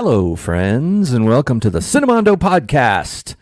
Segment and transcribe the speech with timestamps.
[0.00, 3.34] Hello, friends, and welcome to the Cinemondo podcast,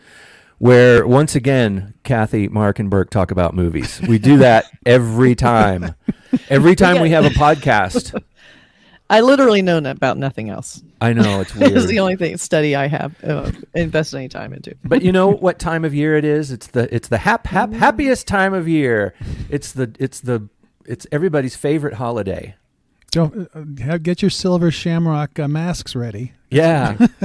[0.57, 4.01] where once again, Kathy, Mark, and Burke talk about movies.
[4.01, 5.93] We do that every time.
[6.49, 8.19] Every time we have a podcast.
[9.09, 10.81] I literally know about nothing else.
[10.99, 11.73] I know it's weird.
[11.73, 14.75] It's the only thing study I have uh, invested any time into.
[14.83, 16.51] But you know what time of year it is?
[16.51, 19.13] It's the it's the hap, hap, happiest time of year.
[19.51, 20.49] It's the it's the
[20.87, 22.55] it's everybody's favorite holiday.
[23.17, 26.33] Don't uh, have, get your silver shamrock uh, masks ready.
[26.49, 26.97] Yeah.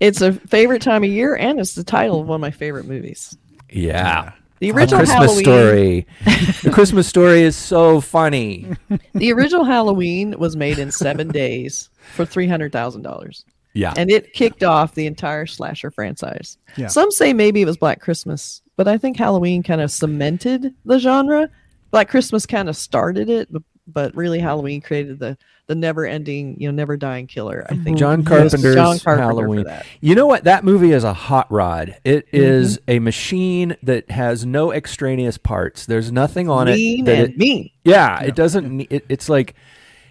[0.00, 2.86] It's a favorite time of year, and it's the title of one of my favorite
[2.86, 3.36] movies.
[3.68, 4.32] Yeah.
[4.60, 5.44] The A original Christmas Halloween.
[5.44, 6.06] story.
[6.62, 8.66] the Christmas story is so funny.
[9.14, 13.92] The original Halloween was made in seven days for three hundred thousand dollars, Yeah.
[13.96, 16.58] and it kicked off the entire slasher franchise.
[16.76, 16.86] Yeah.
[16.86, 20.98] Some say maybe it was Black Christmas, but I think Halloween kind of cemented the
[21.00, 21.50] genre.
[21.90, 25.36] Black Christmas kind of started it, but, but really Halloween created the
[25.66, 27.66] the never ending, you know, never dying killer.
[27.68, 28.28] I think John Yes.
[28.28, 29.64] Carpenter's John Carpenter for Halloween.
[29.64, 29.84] that.
[30.00, 30.44] You know what?
[30.44, 31.96] That movie is a hot rod.
[32.04, 32.36] It Mm-hmm.
[32.36, 35.84] is a machine that has no extraneous parts.
[35.86, 37.70] There's nothing on mean it that and it, mean.
[37.84, 38.80] yeah, it doesn't.
[38.90, 39.54] It, it's like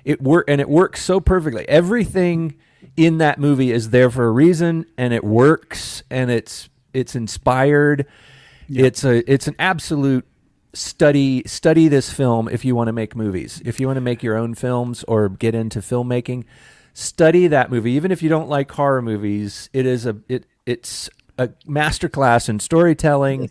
[0.05, 1.67] it work and it works so perfectly.
[1.67, 2.55] Everything
[2.95, 8.05] in that movie is there for a reason, and it works, and it's it's inspired.
[8.69, 10.25] It's a it's an absolute
[10.77, 13.61] study study this film if you want to make movies.
[13.65, 16.45] If you want to make your own films or get into filmmaking,
[16.93, 17.91] study that movie.
[17.91, 22.59] Even if you don't like horror movies, it is a it it's a masterclass in
[22.59, 23.49] storytelling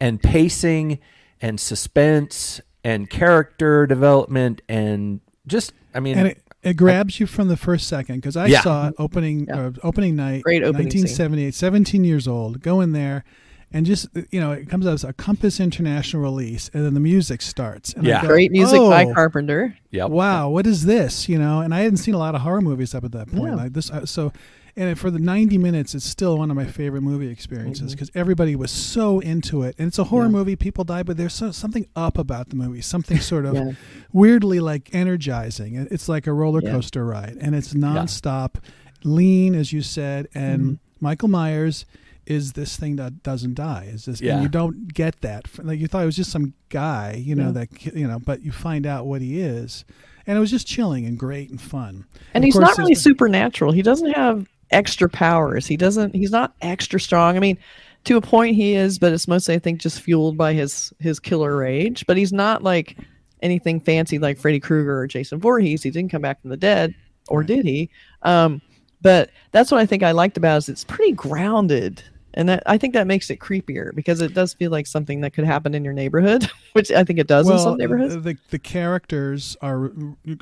[0.00, 0.98] and pacing
[1.40, 7.48] and suspense and character development and just I mean and it, it grabs you from
[7.48, 8.60] the first second because I Yeah.
[8.62, 9.66] saw it opening Yeah.
[9.66, 11.02] uh, opening night, Great opening scene.
[11.02, 12.60] 1978, 17 years old.
[12.62, 13.24] Go in there,
[13.72, 17.00] and just you know, it comes out as a Compass International release, and then the
[17.00, 17.92] music starts.
[17.94, 18.22] And Yeah.
[18.22, 19.76] go, Great music by "Oh, Carpenter.
[19.90, 20.10] yep.
[20.10, 21.28] Wow, what is this?
[21.28, 23.44] You know, and I hadn't seen a lot of horror movies up at that point.
[23.44, 23.54] Yeah.
[23.54, 24.32] Like this, uh, so
[24.76, 28.54] and for the 90 minutes, it's still one of my favorite movie experiences because everybody
[28.54, 29.74] was so into it.
[29.78, 30.32] And it's a horror Mm-hmm.
[30.34, 30.38] Yeah.
[30.38, 33.72] movie; people die, but there's so, something up about the movie, something sort of Yeah.
[34.12, 35.74] weirdly like energizing.
[35.74, 36.70] It- It's like a roller Yeah.
[36.70, 38.54] coaster ride, and it's nonstop,
[39.04, 40.28] lean, as you said.
[40.34, 40.74] And Mm-hmm.
[41.04, 41.84] Michael Myers
[42.26, 43.88] is this thing that doesn't die.
[43.92, 44.20] Is this?
[44.20, 44.34] Yeah.
[44.34, 45.46] And you don't get that.
[45.64, 47.64] Like you thought it was just some guy, you know, Yeah.
[47.66, 49.84] that you know, but you find out what he is,
[50.26, 52.04] and it was just chilling and great and fun.
[52.34, 53.72] And Of he's course, not really supernatural.
[53.72, 55.66] He doesn't have extra powers.
[55.66, 56.14] He doesn't.
[56.14, 57.36] He's not extra strong.
[57.36, 57.58] I mean,
[58.04, 61.18] to a point he is, but it's mostly I think just fueled by his his
[61.18, 62.06] killer rage.
[62.06, 62.96] But he's not like
[63.42, 65.82] anything fancy like Freddy Krueger or Jason Voorhees.
[65.82, 66.94] He didn't come back from the dead,
[67.28, 67.88] or did he?
[68.22, 68.60] Um,
[69.02, 72.02] but that's what I think I liked about it is it's pretty grounded.
[72.34, 75.32] And that, I think that makes it creepier because it does feel like something that
[75.32, 78.22] could happen in your neighborhood, which I think it does in some neighborhoods.
[78.22, 79.90] the the characters are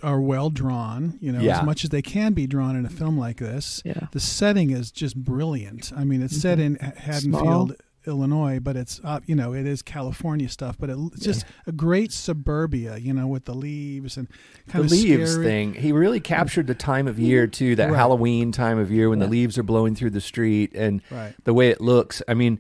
[0.02, 1.60] are well drawn, you know, Yeah.
[1.60, 3.80] as much as they can be drawn in a film like this.
[3.86, 4.08] Yeah.
[4.12, 5.90] The setting is just brilliant.
[5.96, 6.84] I mean, it's set mm-hmm.
[6.84, 7.76] in Haddonfield,
[8.08, 11.72] Illinois, but it's uh, you know it is California stuff, but it, it's just a
[11.72, 14.26] great suburbia, you know, with the leaves and
[14.69, 15.44] kind the of leaves scary.
[15.46, 15.74] thing.
[15.74, 17.96] He really captured the time of year too, that Right.
[17.96, 21.34] Halloween time of year when the leaves are blowing through the street and Right.
[21.44, 22.22] the way it looks.
[22.26, 22.58] I mean,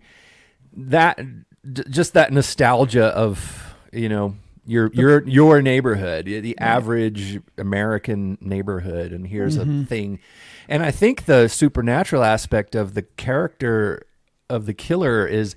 [0.76, 1.18] that
[1.90, 4.36] just that nostalgia of you know
[4.66, 9.82] your your your neighborhood, the average American neighborhood, and here's Mm-hmm.
[9.82, 10.18] a thing.
[10.70, 14.02] And I think the supernatural aspect of the character
[14.50, 15.54] of the killer is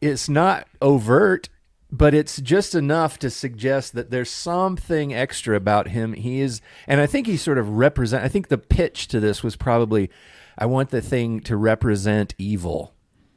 [0.00, 1.48] it's not overt
[1.90, 7.00] but it's just enough to suggest that there's something extra about him he is and
[7.00, 10.10] i think he sort of represent i think the pitch to this was probably
[10.58, 12.94] i want the thing to represent evil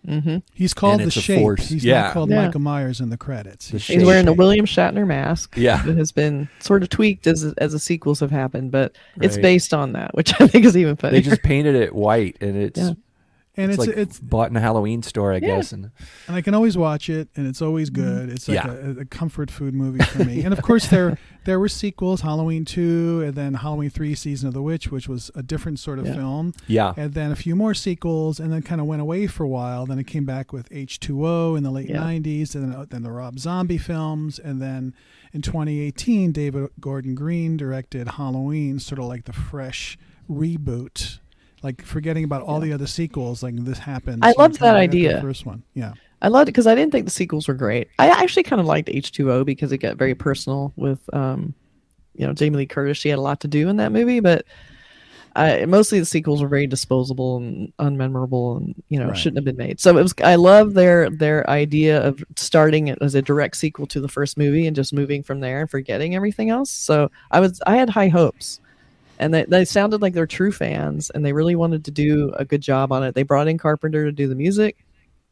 [0.07, 0.37] mm-hmm.
[0.53, 1.39] He's called the it's shape.
[1.39, 1.67] force.
[1.67, 2.03] He's Yeah.
[2.03, 2.45] not called Yeah.
[2.45, 3.69] Michael Myers in the credits.
[3.71, 5.55] The He's- wearing the William Shatner mask.
[5.57, 5.83] Yeah.
[5.83, 9.41] that has been sort of tweaked as as the sequels have happened, but it's Right.
[9.41, 11.17] based on that, which I think is even funny.
[11.19, 12.91] they just painted it white and it's Yeah.
[13.57, 15.91] And it's, it's like it's bought in a halloween store i guess and
[16.27, 18.03] and I can always watch it, and it's always mm-hmm.
[18.03, 18.29] good.
[18.29, 18.71] It's like Yeah.
[18.71, 20.41] a, a comfort food movie for me.
[20.41, 24.53] and of course, there there were sequels: Halloween two, and then Halloween three: Season of
[24.53, 26.15] the Witch, which was a different sort of Yeah.
[26.15, 26.53] film.
[26.67, 29.47] yeah And then a few more sequels, and then kind of went away for a
[29.47, 29.85] while.
[29.85, 32.01] Then it came back with H two O in the late Yeah.
[32.01, 34.93] '90s, and then, uh, then the Rob Zombie films, and then
[35.33, 39.97] in 2018, David Gordon Green directed Halloween, sort of like the fresh
[40.29, 41.19] reboot.
[41.63, 44.23] Like forgetting about all the other sequels, like this happened.
[44.23, 45.15] I loved that idea.
[45.15, 45.93] The first one, yeah.
[46.21, 47.89] I loved it because I didn't think the sequels were great.
[47.99, 51.53] I actually kind of liked H two O because it got very personal with, um,
[52.15, 52.97] you know, Jamie Lee Curtis.
[52.97, 54.45] She had a lot to do in that movie, but
[55.35, 59.17] I, mostly the sequels were very disposable and unmemorable, and you know Right.
[59.17, 59.79] shouldn't have been made.
[59.79, 60.13] So it was.
[60.23, 64.37] I love their their idea of starting it as a direct sequel to the first
[64.37, 66.71] movie and just moving from there and forgetting everything else.
[66.71, 68.59] So I was I had high hopes.
[69.19, 72.45] And they, they sounded like they're true fans, and they really wanted to do a
[72.45, 73.15] good job on it.
[73.15, 74.77] They brought in Carpenter to do the music.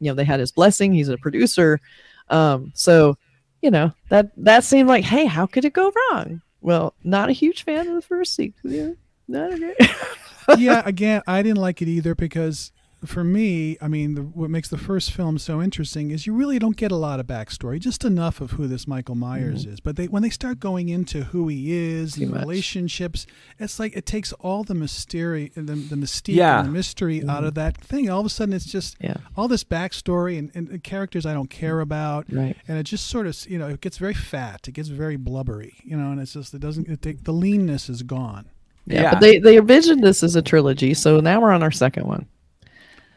[0.00, 0.92] You know, they had his blessing.
[0.92, 1.80] He's a producer,
[2.28, 3.16] um, so
[3.62, 6.42] you know that that seemed like, hey, how could it go wrong?
[6.60, 8.70] Well, not a huge fan of the first sequel.
[8.70, 8.90] Yeah,
[9.28, 10.58] not a great.
[10.58, 12.72] yeah, again, I didn't like it either because
[13.06, 16.58] for me, I mean, the, what makes the first film so interesting is you really
[16.58, 19.72] don't get a lot of backstory, just enough of who this Michael Myers Mm-hmm.
[19.74, 19.80] is.
[19.80, 22.40] But they when they start going into who he is, Too the much.
[22.40, 23.26] relationships,
[23.58, 26.58] it's like it takes all the mystery, the, the mystique, Yeah.
[26.60, 28.10] and the mystery out of that thing.
[28.10, 29.06] All of a sudden, it's just Mm-hmm.
[29.06, 29.16] Yeah.
[29.36, 32.56] all this backstory and, and characters I don't care about, Right.
[32.68, 35.74] and it just sort of you know it gets very fat, it gets very blubbery,
[35.84, 38.46] you know, and it's just it doesn't it take, the leanness is gone.
[38.86, 39.10] Yeah, Yeah.
[39.14, 42.26] but they they envisioned this as a trilogy, so now we're on our second one.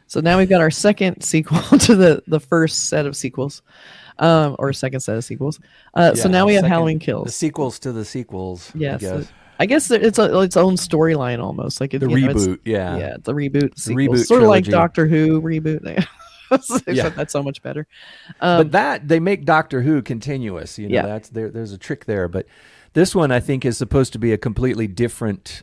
[0.09, 3.61] So now we've got our second sequel to the the first set of sequels,
[4.17, 5.59] um, or second set of sequels.
[5.93, 8.71] Uh, so now we have second- Halloween Kills, The sequels to the sequels.
[8.75, 9.31] Yes, I guess.
[9.61, 12.59] I guess it's a, its own storyline almost, like it, the you know, it's- reboot.
[12.65, 12.97] yeah.
[12.97, 13.77] yeah, the reboot.
[13.77, 14.15] Sequel.
[14.15, 14.65] reboot sort of like.
[14.65, 16.05] Doctor Who reboot.
[16.51, 17.09] Except Yeah.
[17.09, 17.85] that's so much better.
[18.41, 20.79] Um, but that they make Doctor Who continuous.
[20.79, 21.01] You know, Yeah.
[21.05, 21.49] that's there.
[21.51, 22.47] There's a trick there, but
[22.93, 25.61] this one I think is supposed to be a completely different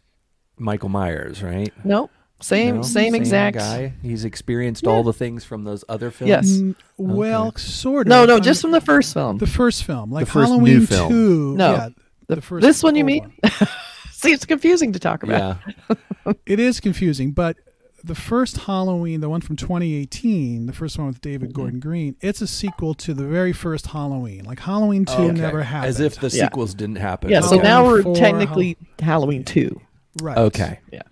[0.59, 1.73] Michael Myers, right?
[1.85, 2.09] no,
[2.41, 2.83] same No?
[2.83, 3.57] same exact.
[3.57, 3.93] guy.
[4.03, 6.29] He's experienced all the things from those other films.
[6.29, 6.49] Yes.
[6.59, 8.11] Mm, Well, sort of.
[8.11, 9.39] No, no, just mean, from the first film.
[9.39, 11.09] the first film, like first new Halloween film.
[11.11, 11.55] two.
[11.57, 11.89] No, yeah,
[12.29, 13.33] The- the first this one you old mean?
[14.13, 15.59] See, it's confusing to talk about.
[15.89, 15.95] Yeah.
[16.45, 17.57] It is confusing, but
[18.03, 21.57] the first Halloween, the one from 2018, the first one with David Mm-hmm.
[21.61, 24.45] Gordon Green, it's a sequel to the very first Halloween.
[24.45, 25.33] Like Halloween two Okay.
[25.41, 25.89] never happened.
[25.91, 26.45] As if the Yeah.
[26.47, 27.31] sequels didn't happen.
[27.31, 29.81] Yeah, so now we're For technically Halloween two.
[30.21, 30.37] right.
[30.37, 30.81] Okay.
[30.93, 31.03] Yeah.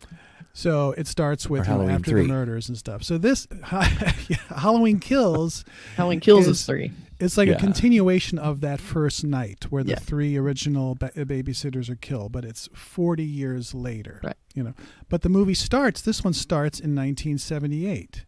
[0.57, 2.23] So it starts with you know, after 3.
[2.23, 3.03] the murders and stuff.
[3.03, 5.65] So this yeah, Halloween Kills,
[5.97, 6.93] Halloween Kills is Is- three.
[7.19, 7.57] it's like Yeah.
[7.57, 9.99] a continuation of that first night where the Yeah.
[9.99, 14.21] three original ba- babysitters are killed, but it's 40 years later.
[14.23, 14.37] Right.
[14.55, 14.75] You know,
[15.09, 16.01] but the movie starts.
[16.03, 18.25] This one starts in 1978,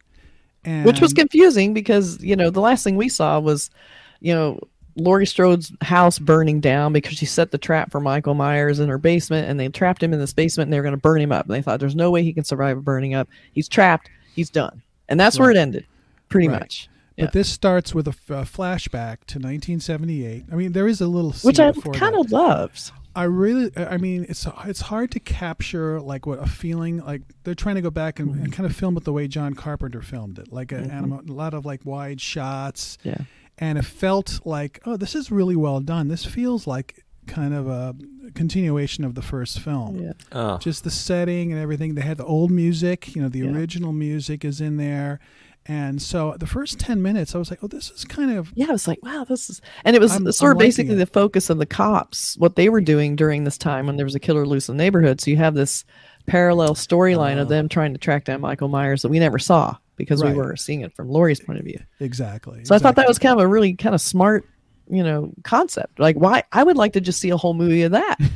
[0.65, 3.71] and Which was confusing because, you know, the last thing we saw was,
[4.19, 4.59] you know,
[4.97, 8.99] Laurie Strode's house burning down because she set the trap for Michael Myers in her
[8.99, 11.33] basement and they trapped him in this basement and they were going to burn him
[11.33, 11.47] up.
[11.47, 13.29] And they thought there's no way he can survive burning up.
[13.53, 14.09] He's trapped.
[14.35, 14.83] He's done.
[15.09, 15.87] And that's where it ended,
[16.29, 16.61] pretty Right.
[16.61, 16.89] much.
[17.17, 17.31] But Yeah.
[17.33, 20.45] this starts with a, f- a flashback to 1978.
[20.51, 22.93] I mean, there is a little scene Which I kind of loves.
[23.15, 27.23] I really, I mean, it's it's hard to capture like what a feeling like.
[27.45, 28.45] They're trying to go back and, Mm-hmm.
[28.45, 31.33] and kind of film it the way John Carpenter filmed it, like a, anima- a
[31.33, 33.17] lot of like wide shots, Yeah.
[33.59, 36.09] And it felt like, oh, this is really well done.
[36.09, 37.95] This feels like kind of a
[38.35, 39.99] continuation of the first film.
[40.03, 40.13] Yeah.
[40.33, 40.59] Oh.
[40.59, 41.95] Just the setting and everything.
[41.95, 43.51] They had the old music, you know, the Yeah.
[43.51, 45.19] original music is in there.
[45.69, 48.67] And so the first 10 minutes, I was like, oh, this is kind of Yeah,
[48.69, 50.99] I was like, wow, this is, and it was I'm- sort I'm of basically it.
[50.99, 54.15] the focus of the cops, what they were doing during this time when there was
[54.15, 55.21] a killer loose in the neighborhood.
[55.21, 55.85] So you have this
[56.27, 57.51] parallel storyline of Oh.
[57.51, 60.33] them trying to track down Michael Myers that we never saw because Right.
[60.33, 61.81] we were seeing it from Laurie's point of view.
[62.01, 62.65] exactly.
[62.65, 64.47] So I thought that was kind of a really kind of smart,
[64.89, 65.99] you know, concept.
[65.99, 66.43] Like, why?
[66.53, 68.19] I would like to just see a whole movie of that.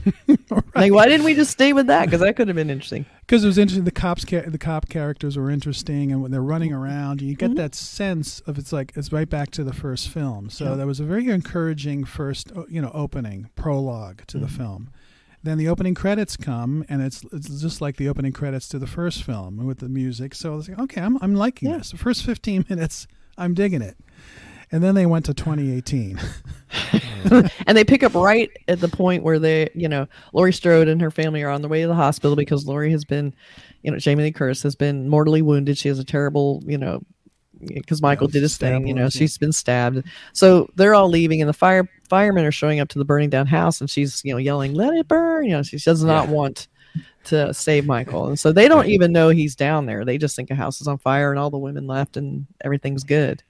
[0.74, 2.06] Like, why didn't we just stay with that?
[2.06, 3.04] Because that could have been interesting.
[3.20, 3.84] because it was interesting.
[3.84, 7.54] The cops, the cop characters were interesting, and when they're running around, you Mm-hmm.
[7.54, 10.48] get that sense of it's like it's right back to the first film.
[10.48, 10.74] So Yeah.
[10.76, 14.56] that was a very encouraging first, you know, opening prologue to the Mm-hmm.
[14.56, 14.88] film.
[15.42, 18.86] Then the opening credits come, and it's it's just like the opening credits to the
[18.86, 20.34] first film with the music.
[20.34, 21.78] So I was like, okay, I'm I'm liking Yeah.
[21.78, 21.92] this.
[21.92, 23.06] The first 15 minutes,
[23.38, 23.96] I'm digging it.
[24.72, 26.20] And then they went to 2018.
[27.66, 31.00] and they pick up right at the point where they, you know, Laurie Strode and
[31.00, 33.34] her family are on their way to the hospital because Laurie has been,
[33.82, 35.76] you know, Jamie Lee Curtis has been mortally wounded.
[35.76, 37.02] She has a terrible, you know,
[37.66, 40.02] because Michael did his thing, you know, she's been stabbed.
[40.32, 43.46] So they're all leaving, and the fire firemen are showing up to the burning down
[43.46, 46.34] house, and she's, you know, yelling, "Let it burn!" You know, she does not Yeah.
[46.34, 46.68] want
[47.24, 50.04] to save Michael, and so they don't even know he's down there.
[50.04, 53.04] They just think a house is on fire, and all the women left, and everything's
[53.04, 53.42] good.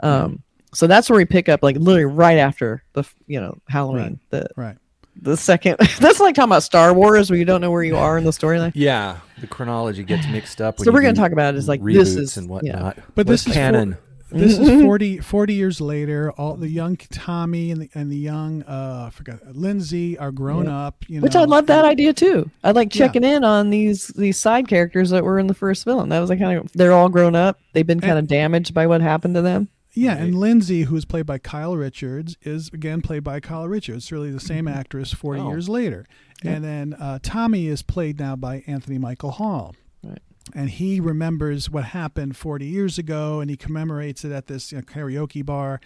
[0.00, 0.42] Um,
[0.74, 4.46] so that's where we pick up, like literally right after the, you know, Halloween, the
[4.56, 4.76] right.
[5.20, 5.76] The second.
[6.00, 8.30] that's like talking about Star Wars, where you don't know where you are in the
[8.30, 8.72] storyline.
[8.74, 10.78] Yeah, the chronology gets mixed up.
[10.78, 12.52] So we're going to talk about it as like reboots this is and yeah.
[12.52, 12.96] whatnot.
[13.14, 13.94] But What's this is canon.
[13.94, 13.98] For,
[14.38, 16.32] this is 40, 40 years later.
[16.32, 20.64] All the young Tommy and the and the young uh, I forgot Lindsay are grown
[20.64, 20.86] Yeah.
[20.86, 21.04] up.
[21.06, 22.50] You know, Which I love that idea too.
[22.64, 23.06] I like Yeah.
[23.06, 26.08] checking in on these these side characters that were in the first film.
[26.08, 27.60] That was like kind of they're all grown up.
[27.72, 29.68] They've been kind of damaged by what happened to them.
[29.96, 34.12] Yeah, and Lindsay, who's played by Kyle Richards, is again played by Kyle Richards.
[34.12, 35.48] Really the same actress 40 Oh.
[35.48, 36.04] years later.
[36.44, 39.74] And then uh, Tommy is played now by Anthony Michael Hall.
[40.04, 40.18] Right.
[40.54, 44.78] And he remembers what happened 40 years ago and he commemorates it at this you
[44.78, 45.80] know, karaoke bar.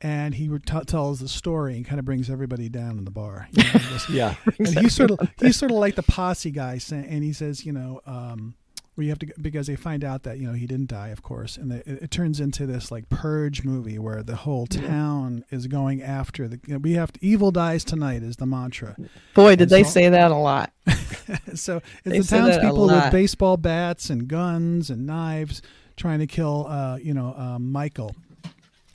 [0.00, 3.48] and he t- tells the story and kind of brings everybody down in the bar.
[3.52, 4.34] You know, Yeah.
[4.58, 7.72] and he's sort of he's sort of like the posse guy, and he says, you
[7.72, 8.54] know, um,
[8.98, 11.22] where you have to because they find out that you know he didn't die, of
[11.22, 15.44] course, and the, it, it turns into this like purge movie where the whole town
[15.50, 16.58] is going after the.
[16.66, 18.96] You know, we have to, evil dies tonight is the mantra.
[19.34, 20.72] Boy, did And they so- say that a lot.
[21.54, 25.62] so They it's the say that a townspeople with baseball bats and guns and knives
[25.96, 28.14] trying to kill, uh, you know, um, Michael.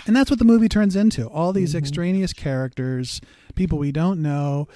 [0.06, 1.28] And that's what the movie turns into.
[1.28, 1.78] All these Mm-hmm.
[1.78, 3.22] extraneous characters,
[3.56, 4.68] people we don't know,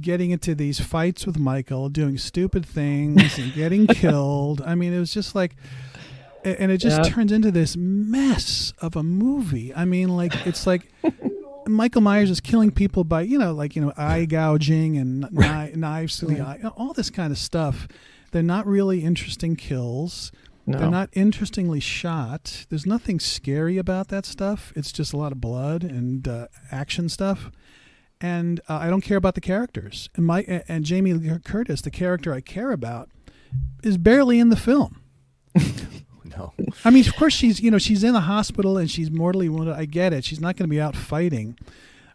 [0.00, 4.62] getting into these fights with Michael, doing stupid things and getting killed.
[4.62, 5.56] I mean, it was just like
[6.44, 9.72] and it just turns into this mess of a movie.
[9.74, 10.88] I mean, like it's like
[11.66, 15.76] Michael Myers is killing people by you know like you know eye gouging and kni-
[15.76, 17.86] knives to the eye, all this kind of stuff.
[18.32, 20.32] They're not really interesting kills.
[20.64, 20.78] No.
[20.78, 22.66] They're not interestingly shot.
[22.68, 24.72] There's nothing scary about that stuff.
[24.76, 27.50] It's just a lot of blood and uh, action stuff.
[28.22, 30.08] And uh, I don't care about the characters.
[30.14, 33.10] And my and Jamie Lee Curtis, the character I care about,
[33.82, 35.00] is barely in the film.
[36.36, 36.54] No.
[36.82, 39.74] I mean, of course, she's you know she's in the hospital and she's mortally wounded.
[39.74, 40.24] I get it.
[40.24, 41.58] She's not going to be out fighting,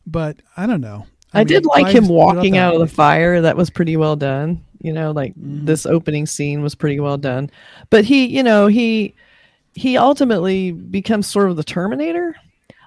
[0.08, 1.06] but I don't know.
[1.34, 3.42] I, mean, did like him walking out of the fire.
[3.42, 4.64] That was pretty well done.
[4.82, 5.66] You know, like Mm-hmm.
[5.66, 7.52] this opening scene was pretty well done.
[7.92, 9.14] But he, you know, he
[9.76, 12.36] he ultimately becomes sort of the Terminator.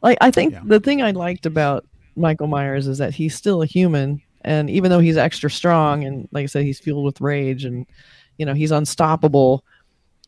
[0.02, 0.62] Like I think Yeah.
[0.64, 1.86] the thing I liked about
[2.16, 6.28] Michael Myers is that he's still a human, and even though he's extra strong and
[6.32, 7.86] like I said, he's fueled with rage and
[8.38, 9.64] you know he's unstoppable.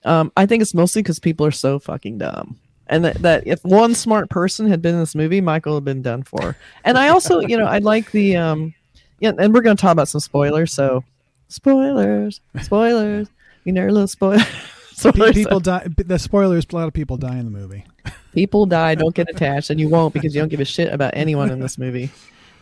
[0.05, 2.59] Um, I think it's mostly because people are so fucking dumb.
[2.89, 6.03] And that, that if one smart person had been in this movie, Michael had been
[6.03, 6.57] done for.
[6.85, 8.75] And I also, you know, I like the um
[9.21, 11.05] yeah, and we're gonna talk about some spoilers, so
[11.49, 13.29] spoilers, spoilers,
[13.65, 14.41] you know, little spoil
[15.11, 15.32] Pe-.
[15.32, 15.87] People die.
[15.97, 17.85] The spoilers: a lot of people die in the movie.
[18.32, 21.12] people die, don't get attached, and you won't because you don't give a shit about
[21.16, 22.11] anyone in this movie.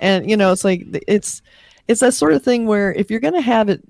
[0.01, 1.43] And you know, it's like it's
[1.89, 3.83] it's that sort of thing where if you're gonna have it,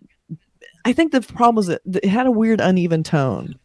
[0.84, 3.56] I think the problem was that it had a weird uneven tone.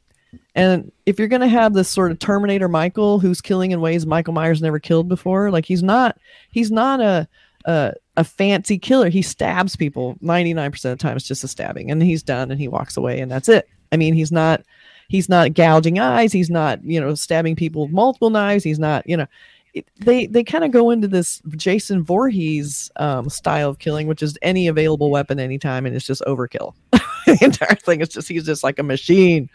[0.54, 4.34] And if you're gonna have this sort of Terminator Michael who's killing in ways Michael
[4.34, 6.18] Myers never killed before, like he's not
[6.52, 7.28] he's not a
[7.66, 9.10] a, a fancy killer.
[9.10, 11.18] He stabs people 99% of the time.
[11.18, 13.68] It's just a stabbing, and he's done, and he walks away, and that's it.
[13.92, 14.64] I mean, he's not
[15.08, 16.32] he's not gouging eyes.
[16.32, 18.64] He's not you know stabbing people with multiple knives.
[18.64, 19.28] He's not you know.
[19.74, 24.24] It, they they kind of go into this Jason Voorhees um, style of killing, which
[24.24, 26.74] is any available weapon anytime, and it's just overkill.
[27.26, 29.50] the entire thing is just he's just like a machine.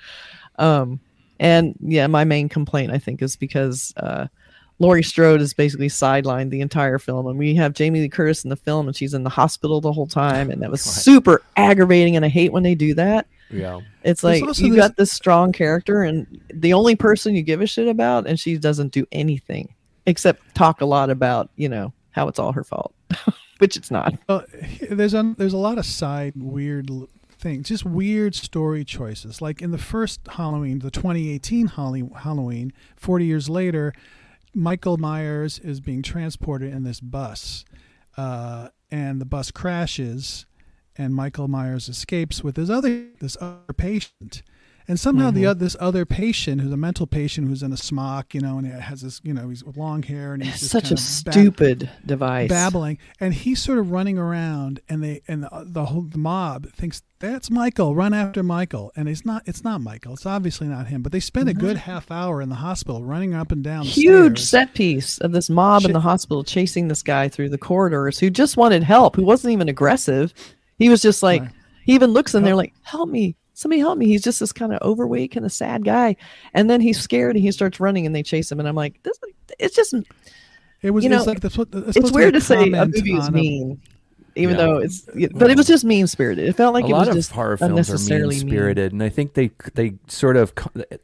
[0.59, 1.00] Um,
[1.38, 4.26] and yeah, my main complaint I think is because uh,
[4.80, 8.50] Laurie Strode is basically sidelined the entire film, and we have Jamie Lee Curtis in
[8.50, 10.90] the film, and she's in the hospital the whole time, and that was God.
[10.90, 13.26] super aggravating, and I hate when they do that.
[13.50, 13.80] Yeah.
[14.04, 17.66] It's like you this- got this strong character, and the only person you give a
[17.66, 19.75] shit about, and she doesn't do anything
[20.06, 22.94] except talk a lot about you know how it's all her fault,
[23.58, 24.14] which it's not.
[24.28, 24.44] Well,
[24.90, 26.90] there's a there's a lot of side weird
[27.28, 29.42] things, just weird story choices.
[29.42, 33.92] Like in the first Halloween, the 2018 Halloween, 40 years later,
[34.54, 37.64] Michael Myers is being transported in this bus,
[38.16, 40.47] uh, and the bus crashes,
[40.97, 44.42] and Michael Myers escapes with his other this other patient.
[44.90, 45.50] And somehow the mm-hmm.
[45.50, 48.66] other this other patient, who's a mental patient, who's in a smock, you know, and
[48.66, 51.88] he has this, you know, he's with long hair, and he's just such a stupid
[52.04, 52.49] device.
[52.49, 57.02] babbling, and he's sort of running around, and they and the, the whole mob thinks
[57.20, 57.94] that's Michael.
[57.94, 59.44] Run after Michael, and it's not.
[59.47, 60.14] It's not Michael.
[60.14, 61.02] It's obviously not him.
[61.02, 61.90] But they spend a good mm-hmm.
[61.90, 63.85] half hour in the hospital running up and down.
[63.85, 64.49] the huge stairs.
[64.49, 68.28] set piece of this mob in the hospital chasing this guy through the corridors who
[68.28, 70.35] just wanted help, who wasn't even aggressive.
[70.78, 71.50] He was just like, Right.
[71.85, 74.07] he even looks in there like, help me, somebody help me.
[74.07, 76.17] He's just this kind of overweight, kind of sad guy.
[76.55, 78.59] And then he's scared and he starts running and they chase him.
[78.59, 79.19] And I'm like, this,
[79.59, 79.95] it's just,
[80.83, 81.05] It was.
[81.05, 83.33] you it's like that's what, it's weird be to say a movie is on a-
[83.33, 83.81] mean.
[84.37, 84.62] Even Yeah.
[84.64, 85.00] though it's,
[85.35, 86.49] but it was just mean spirited.
[86.49, 89.02] It felt like a it lot was of just horror films are mean spirited, and
[89.02, 90.52] I think they they sort of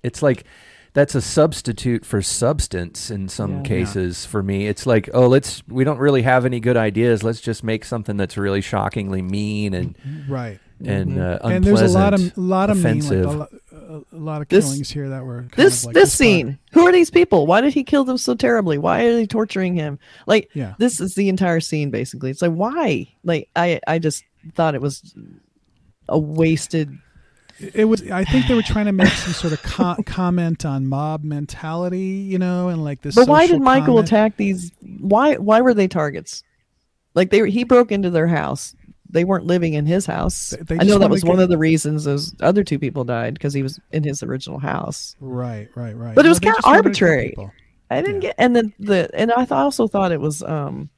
[0.04, 0.44] it's like
[0.92, 3.62] that's a substitute for substance in some Yeah.
[3.62, 4.68] cases for me.
[4.68, 7.24] It's like oh let's we don't really have any good ideas.
[7.24, 9.96] Let's just make something that's really shockingly mean and
[10.28, 10.60] Right.
[10.84, 13.34] And uh, And there's a lot of unpleasant, a lot of mean, offensive.
[13.34, 15.94] like, a, a, a lot of This- killings here that were kind this of like
[15.94, 17.46] this part- scene who are these people?
[17.46, 18.76] Why did he kill them so terribly?
[18.78, 19.98] Why are they torturing him?
[20.26, 20.74] Like Yeah.
[20.78, 22.30] this is the entire scene basically.
[22.30, 23.08] It's like why?
[23.24, 25.14] Like i i just thought it was
[26.08, 26.96] a wasted
[27.74, 30.86] it was i think they were trying to make some sort of co- comment on
[30.86, 31.98] mob mentality
[32.30, 34.06] you know and like this but why did michael comment.
[34.08, 36.42] attack these why why were they targets?
[37.14, 38.76] Like they he broke into their house
[39.16, 41.48] they weren't living in his house They- they i know that was one get- of
[41.48, 45.68] the reasons those other two people died because he was in his original house right
[45.74, 47.50] right right But it was No, kinda just wanted to kill arbitrary.
[47.90, 50.88] I didn't get, and then the and I th- also thought it was um,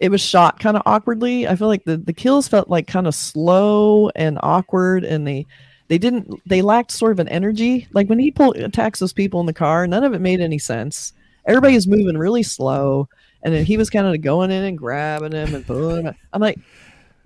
[0.00, 1.46] it was shot kind of awkwardly.
[1.46, 5.46] I feel like the the kills felt like kind of slow and awkward, and they
[5.88, 7.86] they didn't they lacked sort of an energy.
[7.92, 10.58] Like when he pull attacks those people in the car, none of it made any
[10.58, 11.12] sense.
[11.46, 13.08] Everybody is moving really slow,
[13.44, 16.14] and then he was kind of going in and grabbing him and pulling him.
[16.32, 16.58] I'm like.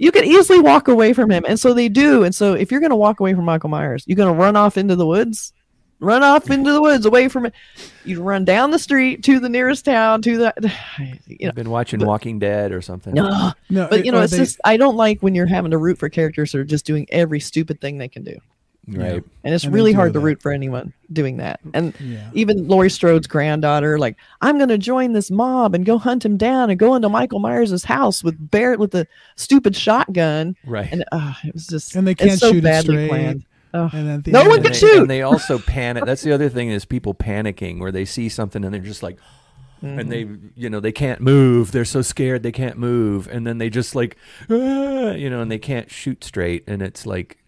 [0.00, 2.24] You could easily walk away from him, and so they do.
[2.24, 4.56] And so, if you're going to walk away from Michael Myers, you're going to run
[4.56, 5.52] off into the woods
[6.00, 7.54] run off into the woods away from it.
[8.04, 10.72] You run down the street to the nearest town to the.
[11.26, 13.14] You know, I've been watching Walking Dead or something.
[13.14, 15.78] no, No, but you know, it's they- just I don't like when you're having to
[15.78, 18.36] root for characters that are just doing every stupid thing they can do,
[18.98, 19.22] Right.
[19.44, 20.24] and it's And really hard to that.
[20.24, 21.60] root for anyone doing that.
[21.74, 22.28] And Yeah.
[22.34, 26.36] even Laurie Strode's granddaughter, like, I'm going to join this mob and go hunt him
[26.36, 29.06] down and go into Michael Myers' house with Barrett with the
[29.36, 30.88] stupid shotgun, Right.
[30.90, 33.08] and uh, it was just And they can't so shoot badly straight.
[33.08, 33.44] planned.
[33.72, 33.88] Oh.
[33.92, 35.00] And then the No end- one and can they, shoot.
[35.02, 36.04] And they also panic.
[36.04, 39.18] That's the other thing is people panicking where they see something and they're just like,
[39.82, 41.72] and they, you know, they can't move.
[41.72, 44.14] They're so scared they can't move, and then they just like,
[44.50, 47.38] "Ah," you know, and they can't shoot straight, and it's like,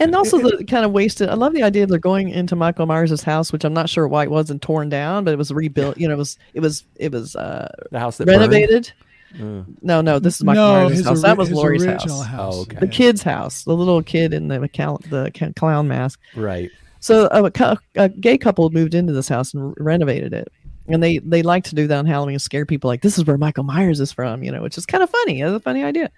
[0.00, 1.28] And also the kind of wasted.
[1.28, 4.06] I love the idea of they're going into Michael Myers' house, which I'm not sure
[4.08, 5.98] why it wasn't torn down, but it was rebuilt.
[5.98, 8.40] You know, it was it was it was uh, the house that burned.
[8.40, 8.92] renovated.
[9.34, 11.18] Uh, No, no, this is Michael no, Myers' house.
[11.18, 12.24] ori- That was Laurie's house.
[12.24, 12.54] house.
[12.56, 12.78] Oh, okay.
[12.80, 16.18] The kid's house, the little kid in the cal- the clown mask.
[16.34, 16.70] right.
[17.00, 20.48] So uh, a, a gay couple moved into this house and renovated it,
[20.88, 23.24] and they they like to do that on Halloween and scare people like this is
[23.24, 25.40] where Michael Myers is from, you know, which is kind of funny.
[25.42, 26.10] It's a funny idea.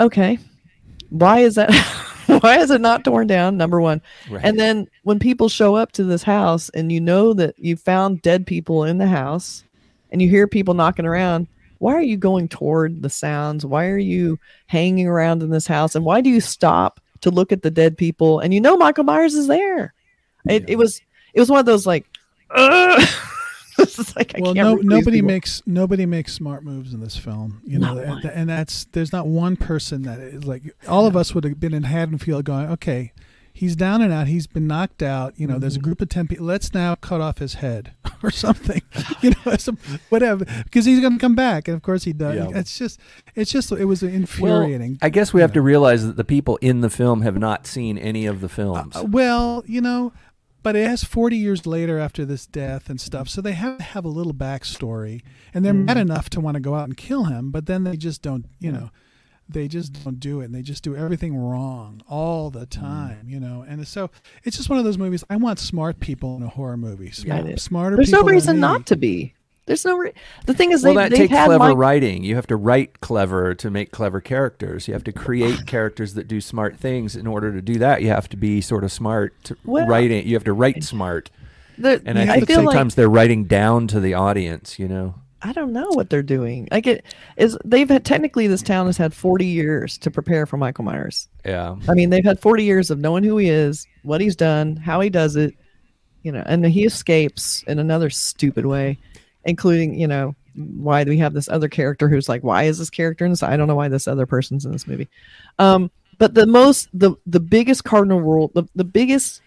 [0.00, 0.38] Okay,
[1.10, 1.70] why is that?
[2.40, 3.56] why is it not torn down?
[3.56, 4.00] Number one,
[4.30, 4.44] Right.
[4.44, 8.22] and then when people show up to this house and you know that you found
[8.22, 9.64] dead people in the house,
[10.12, 11.48] and you hear people knocking around.
[11.78, 13.66] Why are you going toward the sounds?
[13.66, 15.94] Why are you hanging around in this house?
[15.96, 18.38] And why do you stop to look at the dead people?
[18.38, 19.92] And you know Michael Myers is there.
[20.48, 20.66] It, Yeah.
[20.74, 21.02] it was
[21.34, 22.06] it was one of those like.
[23.98, 26.92] It's just like I well, can't no, root these nobody makes nobody makes smart moves
[26.94, 27.60] in this film.
[27.64, 28.26] You know, Not and, one.
[28.26, 31.74] and that's there's not one person that is like all of us would have been
[31.74, 33.12] in Haddonfield going, okay,
[33.52, 35.34] he's down and out, he's been knocked out.
[35.38, 35.84] You know, there's a Mm-hmm.
[35.84, 36.46] group of ten people.
[36.46, 38.82] Let's now cut off his head or something.
[39.22, 39.78] you know, some,
[40.08, 42.36] whatever, because he's going to come back, and of course he does.
[42.36, 42.58] Yeah.
[42.58, 42.98] It's just,
[43.36, 44.98] it's just, it was Well, infuriating.
[45.02, 45.54] I guess we have know.
[45.54, 48.96] to realize that the people in the film have not seen any of the films.
[48.96, 50.12] Uh, well, you know,
[50.64, 53.84] but it has 40 years later after this death and stuff, so they have to
[53.84, 55.22] have a little backstory,
[55.52, 56.10] and they're mad mm-hmm.
[56.10, 58.72] enough to want to go out and kill him, but then they just don't, you
[58.72, 58.90] know,
[59.46, 62.70] they just don't do it, and they just do everything wrong all the mm.
[62.70, 64.10] time, you know, and so
[64.42, 65.22] it's just one of those movies.
[65.28, 67.96] I want smart people in a horror movie, smart, smarter.
[67.96, 69.34] There's no reason not to be.
[69.66, 69.96] There's no.
[69.96, 70.12] Re-
[70.46, 72.22] the thing is, well, they, that takes clever writing.
[72.22, 74.86] You have to write clever to make clever characters.
[74.88, 77.16] You have to create characters that do smart things.
[77.16, 80.26] In order to do that, you have to be sort of smart to Well- writing.
[80.26, 81.30] You have to write smart.
[81.78, 84.78] the- And I think to- feel like sometimes they're writing down to the audience.
[84.78, 85.14] You know.
[85.46, 86.68] I don't know what they're doing.
[86.70, 87.04] Like it
[87.36, 87.56] is.
[87.66, 91.28] They've had technically this town has had 40 years to prepare for Michael Myers.
[91.44, 91.76] Yeah.
[91.86, 95.00] I mean, they've had 40 years of knowing who he is, what he's done, how
[95.00, 95.54] he does it,
[96.22, 98.98] you know, and he escapes in another stupid way,
[99.44, 102.90] including, you know, why do we have this other character who's like, why is this
[102.90, 103.42] character in this?
[103.42, 105.08] I don't know why this other person's in this movie.
[105.58, 109.42] Um, but the most, the the biggest cardinal rule, the, the biggest,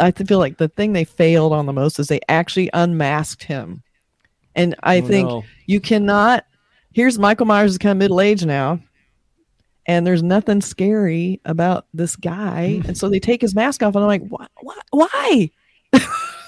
[0.00, 3.82] I feel like the thing they failed on the most is they actually unmasked him.
[4.56, 5.44] And I Oh, think no.
[5.66, 6.44] you cannot.
[6.92, 8.80] Here's Michael Myers is kind of middle aged now,
[9.86, 12.82] and there's nothing scary about this guy.
[12.86, 14.46] and so they take his mask off, and I'm like, why?
[14.62, 14.74] Why?
[14.90, 15.50] why?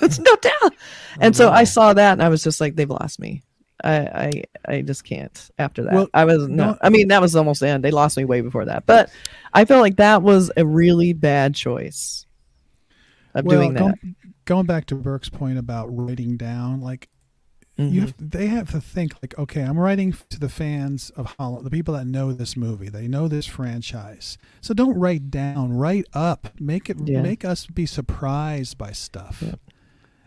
[0.07, 0.75] it's no doubt.
[1.21, 3.43] And so I saw that, and I was just like, they've lost me.
[3.83, 4.43] I I,
[4.77, 5.51] I just can't.
[5.59, 6.77] After that, Well, I was no.
[6.83, 7.83] I mean, that was almost the end.
[7.85, 9.11] They lost me way before that, but
[9.55, 12.27] I felt like that was a really bad choice
[13.35, 13.81] of well, doing that.
[13.81, 17.09] Going, going back to Burke's point about writing down, like
[17.79, 17.93] Mhm.
[17.93, 21.63] you have they have to think like okay i'm writing to the fans of Hollow,
[21.63, 26.05] the people that know this movie they know this franchise so don't write down write
[26.13, 27.23] up make it Yeah.
[27.23, 29.55] make us be surprised by stuff Yeah.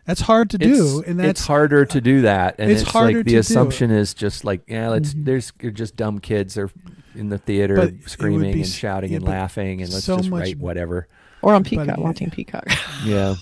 [0.05, 2.91] That's hard to do it's, and that's it's harder to do that, and it's it's,
[2.91, 3.39] harder like to the do.
[3.39, 5.25] assumption is just like yeah, let's Mhm.
[5.25, 6.69] there's you're just dumb kids are
[7.15, 10.29] in the theater But screaming be and shouting yeah, and laughing, and let's so just
[10.29, 11.07] much- write whatever.
[11.41, 12.65] or on Peacock, it- watching Peacock.
[13.05, 13.35] Yeah,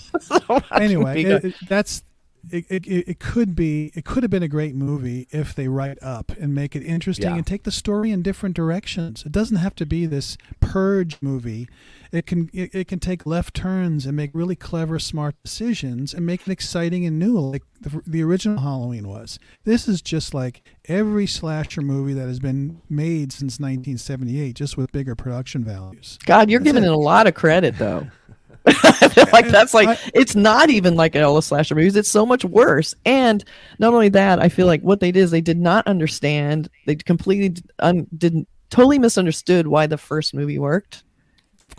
[0.50, 1.44] Watching anyway Peacock.
[1.44, 2.04] it, it- that's
[2.50, 5.68] it, it, it it could be it could have been a great movie if they
[5.68, 7.36] write up and make it interesting Yeah.
[7.36, 11.70] and take the story in different directions it doesn't have to be this purge movie
[12.12, 16.26] it can it, it can take left turns and make really clever smart decisions and
[16.26, 20.62] make it exciting and new like the, the original halloween was this is just like
[20.86, 26.50] every slasher movie that has been made since 1978 just with bigger production values God,
[26.50, 26.88] you're That's giving it.
[26.88, 28.08] it a lot of credit, though.
[29.34, 31.96] Like that's like it's not even like all the slasher movies.
[31.96, 32.94] It's so much worse.
[33.06, 33.44] And
[33.80, 36.70] not only that, I feel like what they did is they did not understand.
[36.86, 41.04] They completely un- didn't totally misunderstood why the first movie worked, Of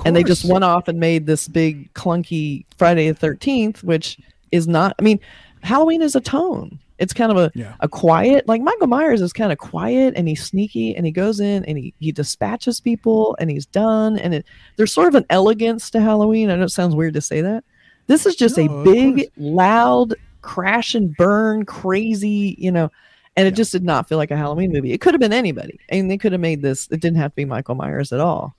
[0.05, 4.19] and they just went off and made this big clunky Friday the Thirteenth, which
[4.51, 4.95] is not.
[4.99, 5.21] I mean,
[5.63, 6.79] Halloween is a tone.
[6.99, 7.75] It's kind of a Yeah.
[7.81, 11.41] a quiet like Michael Myers is kind of quiet and he's sneaky and he goes
[11.41, 15.25] in and he, he dispatches people and he's done and it there's sort of an
[15.31, 16.49] elegance to Halloween.
[16.51, 17.65] I know it sounds weird to say that.
[18.07, 22.89] This is just No, a big, loud, crash and burn, crazy, you know,
[23.37, 23.57] and it Yeah.
[23.57, 24.93] just did not feel like a Halloween movie.
[24.93, 26.89] It could have been anybody, and they could have made this.
[26.91, 28.55] It didn't have to be Michael Myers at all.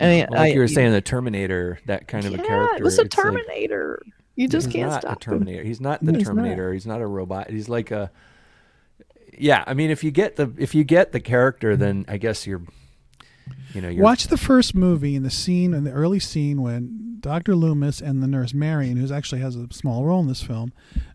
[0.00, 2.76] I mean, like I, you were saying, the Terminator, that kind of yeah, a character.
[2.78, 4.02] it was a it's like- Terminator.
[4.36, 5.38] you just he's can't not stop a him.
[5.38, 5.62] Terminator.
[5.64, 6.34] He's not the No, he's not.
[6.36, 6.72] Terminator.
[6.72, 7.50] He's not a robot.
[7.50, 8.10] He's like a.
[9.38, 12.46] Yeah, I mean, if you get the if you get the character, then I guess
[12.46, 12.62] you're,
[13.74, 17.16] you know, you're Watch the first movie in the scene in the early scene when
[17.20, 17.54] Dr.
[17.54, 20.72] Loomis and the nurse Marion, who actually has a small role in this film,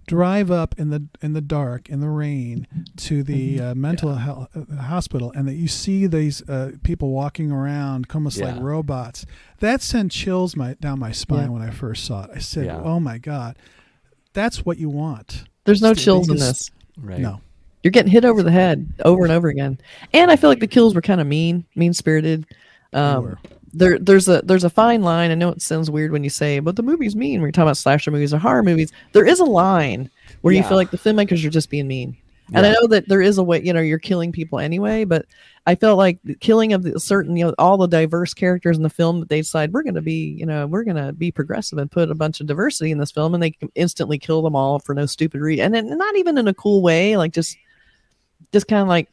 [0.08, 3.66] drive up in the in the dark in the rain to the Mm-hmm.
[3.66, 8.40] uh, mental health uh, hospital, and that you see these uh, people walking around almost
[8.40, 9.26] like robots.
[9.60, 11.50] That sent chills my down my spine Yeah.
[11.50, 12.32] when I first saw it.
[12.36, 12.82] I said, Yeah.
[12.82, 13.58] "Oh my god,
[14.34, 16.70] that's what you want." There's no They chills in this.
[16.98, 17.20] right.
[17.20, 17.42] No,
[17.84, 19.80] You're getting hit over the head over and over again.
[20.14, 22.46] And I feel like the kills were kind of mean, mean spirited.
[22.94, 23.38] Um, were.
[23.76, 25.32] There, there's a there's a fine line.
[25.32, 27.42] I know it sounds weird when you say, but the movie's mean.
[27.42, 30.10] When you're talking about slasher movies or horror movies, there is a line
[30.42, 32.18] where you feel like the filmmakers are just being mean.
[32.54, 35.26] And I know that there is a way, you know, you're killing people anyway, but
[35.66, 38.84] I felt like the killing of the certain, you know, all the diverse characters in
[38.84, 41.32] the film that they decide we're going to be, you know, we're going to be
[41.32, 44.56] progressive and put a bunch of diversity in this film, and they instantly kill them
[44.56, 47.58] all for no stupid reason, and then not even in a cool way, like just,
[48.52, 49.10] just kind of like,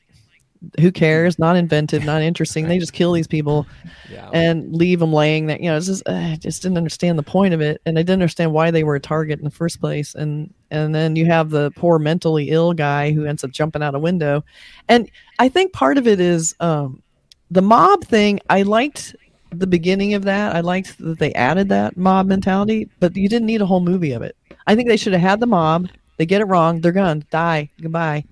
[0.80, 1.38] who cares?
[1.38, 2.68] Not inventive, not interesting.
[2.68, 3.66] They just kill these people
[4.10, 4.28] Yeah.
[4.32, 5.58] and leave them laying there.
[5.58, 8.02] You know, it's just uh, I just didn't understand the point of it, and I
[8.02, 10.14] didn't understand why they were a target in the first place.
[10.14, 13.94] And and then you have the poor mentally ill guy who ends up jumping out
[13.94, 14.44] a window,
[14.88, 17.02] and I think part of it is um,
[17.50, 18.40] the mob thing.
[18.48, 19.14] I liked
[19.50, 20.56] the beginning of that.
[20.56, 24.12] I liked that they added that mob mentality, but you didn't need a whole movie
[24.12, 24.34] of it.
[24.66, 25.88] I think they should have had the mob.
[26.16, 26.80] They get it wrong.
[26.80, 27.24] They're gone.
[27.30, 27.68] Die.
[27.80, 28.24] Goodbye.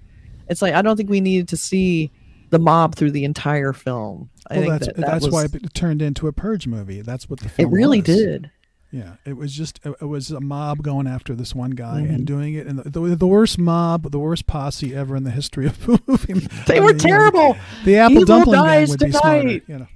[0.48, 2.10] It's like I don't think we needed to see
[2.50, 4.30] the mob through the entire film.
[4.48, 7.02] I well, think that's that, that that's was, why it turned into a purge movie.
[7.02, 7.72] That's what the film.
[7.72, 8.06] it really was.
[8.06, 8.50] did.
[8.92, 12.08] Yeah, it was just it was a mob going after this one guy Mhm.
[12.12, 15.30] and doing it, and the, the, the worst mob, the worst posse ever in the
[15.30, 16.32] history of movie.
[16.66, 17.56] They I were mean, terrible.
[17.84, 19.40] the apple Evil dumpling gang dies would be smarter.
[19.42, 19.62] tonight.
[19.68, 19.86] You know,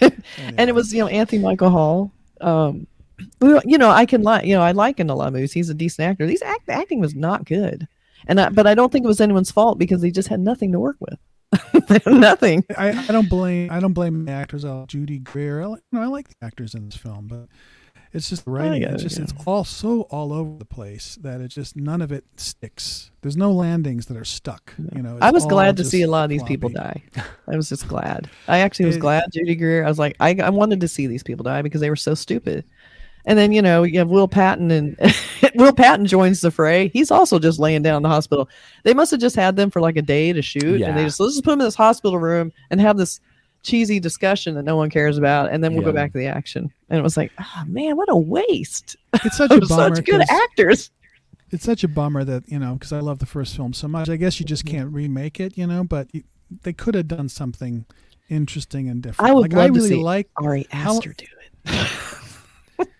[0.56, 2.10] and it was you know Anthony Michael Hall.
[2.40, 2.86] Um,
[3.66, 5.34] you know I can like you know I like lot.
[5.34, 6.26] He's a decent actor.
[6.26, 7.86] These act acting was not good,
[8.26, 10.72] and I, but I don't think it was anyone's fault because they just had nothing
[10.72, 11.18] to work with.
[12.06, 12.64] Nothing.
[12.76, 14.64] I, I don't blame I don't blame the actors.
[14.64, 15.62] I like Judy Greer.
[15.62, 17.48] I like, know, I like the actors in this film, but
[18.12, 18.82] it's just the writing.
[18.82, 19.24] It's it, just yeah.
[19.24, 23.10] it's all so all over the place that it just none of it sticks.
[23.20, 24.72] There's no landings that are stuck.
[24.94, 27.02] You know, I was glad to see a lot of these people die.
[27.48, 28.30] I was just glad.
[28.48, 29.84] I actually was It- glad Judy Greer.
[29.84, 32.14] I was like, I, I wanted to see these people die because they were so
[32.14, 32.64] stupid.
[33.26, 34.96] And then you know you have Will Patton and
[35.56, 36.88] Will Patton joins the fray.
[36.88, 38.48] He's also just laying down in the hospital.
[38.84, 41.18] They must have just had them for like a day to shoot, and they just
[41.20, 43.20] let's just put them in this hospital room and have this
[43.64, 46.72] cheesy discussion that no one cares about, and then we'll go back to the action.
[46.88, 48.94] And it was like, oh man, what a waste!
[49.24, 49.96] It's such a bummer.
[49.96, 50.90] such good 'cause- actors.
[51.50, 54.08] it's such a bummer that you know because I love the first film so much.
[54.08, 55.82] I guess you just can't remake it, you know.
[55.82, 56.22] But you,
[56.62, 57.86] they could have done something
[58.28, 59.28] interesting and different.
[59.30, 60.28] I would like, love I to see like.
[60.36, 61.26] Ari how- Aster do
[61.64, 61.88] it.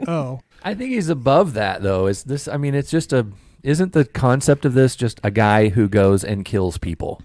[0.07, 2.07] Oh, I think he's above that though.
[2.07, 2.49] Is this?
[2.49, 3.27] I mean, it's just a.
[3.63, 7.21] Isn't the concept of this just a guy who goes and kills people?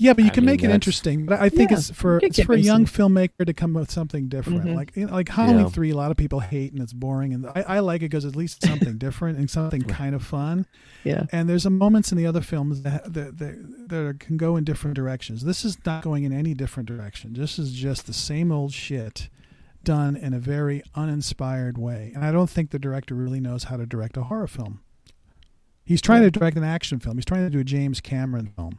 [0.00, 1.26] yeah, but you I can mean, make it interesting.
[1.26, 3.80] But I think Yeah, it's for it's for a young some- filmmaker to come up
[3.80, 4.64] with something different.
[4.64, 4.74] Mhm.
[4.76, 5.68] Like you know, like Halloween Yeah.
[5.70, 8.24] three, a lot of people hate and it's boring, and I, I like it because
[8.24, 10.66] at least it's something different and something kind of fun.
[11.02, 11.26] Yeah.
[11.32, 14.62] And there's a moments in the other films that that, that that can go in
[14.62, 15.42] different directions.
[15.44, 17.34] This is not going in any different direction.
[17.34, 19.28] This is just the same old shit
[19.84, 22.12] done in a very uninspired way.
[22.14, 24.80] And I don't think the director really knows how to direct a horror film.
[25.84, 27.16] He's trying to direct an action film.
[27.16, 28.78] He's trying to do a James Cameron film.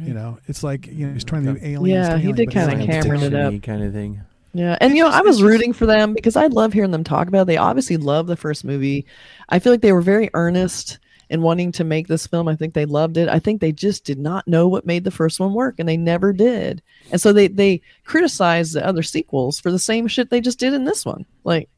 [0.00, 2.08] You know, it's like you know he's trying to do aliens.
[2.08, 3.62] Yeah, to he did kinda Cameron it up.
[3.62, 4.22] kind of thing.
[4.54, 7.28] Yeah, and you know, I was rooting for them because I love hearing them talk
[7.28, 7.42] about.
[7.42, 7.46] It.
[7.48, 9.06] They obviously love the first movie.
[9.50, 10.98] I feel like they were very earnest
[11.32, 12.46] in wanting to make this film.
[12.46, 13.26] I think they loved it.
[13.26, 15.96] I think they just did not know what made the first one work, and they
[15.96, 16.82] never did.
[17.10, 20.74] And so they they criticized the other sequels for the same shit they just did
[20.74, 21.24] in this one.
[21.44, 21.70] Like,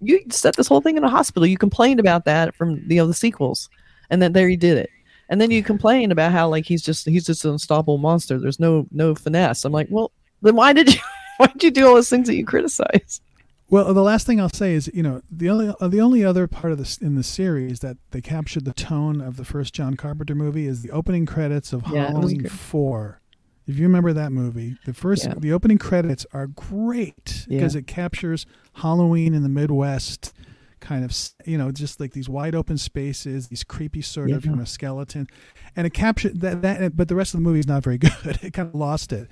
[0.00, 1.46] you set this whole thing in a hospital.
[1.46, 3.68] You complained about that from you know the other sequels,
[4.08, 4.90] and then there you did it.
[5.28, 8.40] And then you complain about how like he's just he's just an unstoppable monster.
[8.40, 9.66] There's no no finesse.
[9.66, 11.00] I'm like, well, then why did you
[11.36, 13.20] why did you do all those things that you criticize?
[13.70, 16.46] Well, the last thing I'll say is, you know, the only uh, the only other
[16.46, 19.94] part of this in the series that they captured the tone of the first John
[19.96, 22.46] Carpenter movie is the opening credits of Yeah, Halloween.
[22.48, 23.20] Four.
[23.66, 25.34] If you remember that movie, the first Yeah.
[25.38, 27.58] the opening credits are great Yeah.
[27.60, 30.34] because it captures Halloween in the Midwest,
[30.80, 34.50] kind of you know just like these wide open spaces, these creepy sort of Yeah.
[34.50, 35.26] you know skeleton,
[35.74, 36.94] and it captured that that.
[36.98, 38.12] But the rest of the movie is not very good.
[38.42, 39.26] it kind of lost it.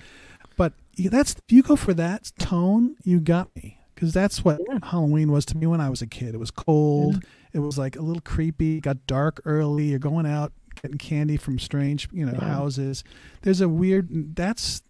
[0.57, 4.81] But that's if you go for that tone, you got me because that's what Yeah.
[4.83, 6.35] Halloween was to me when I was a kid.
[6.35, 7.15] It was cold.
[7.15, 7.29] Mm-hmm.
[7.53, 8.79] It was like a little creepy.
[8.79, 9.85] It got dark early.
[9.85, 12.49] You're going out getting candy from strange, you know, Yeah.
[12.49, 13.05] houses.
[13.43, 14.35] There's a weird.
[14.35, 14.83] That's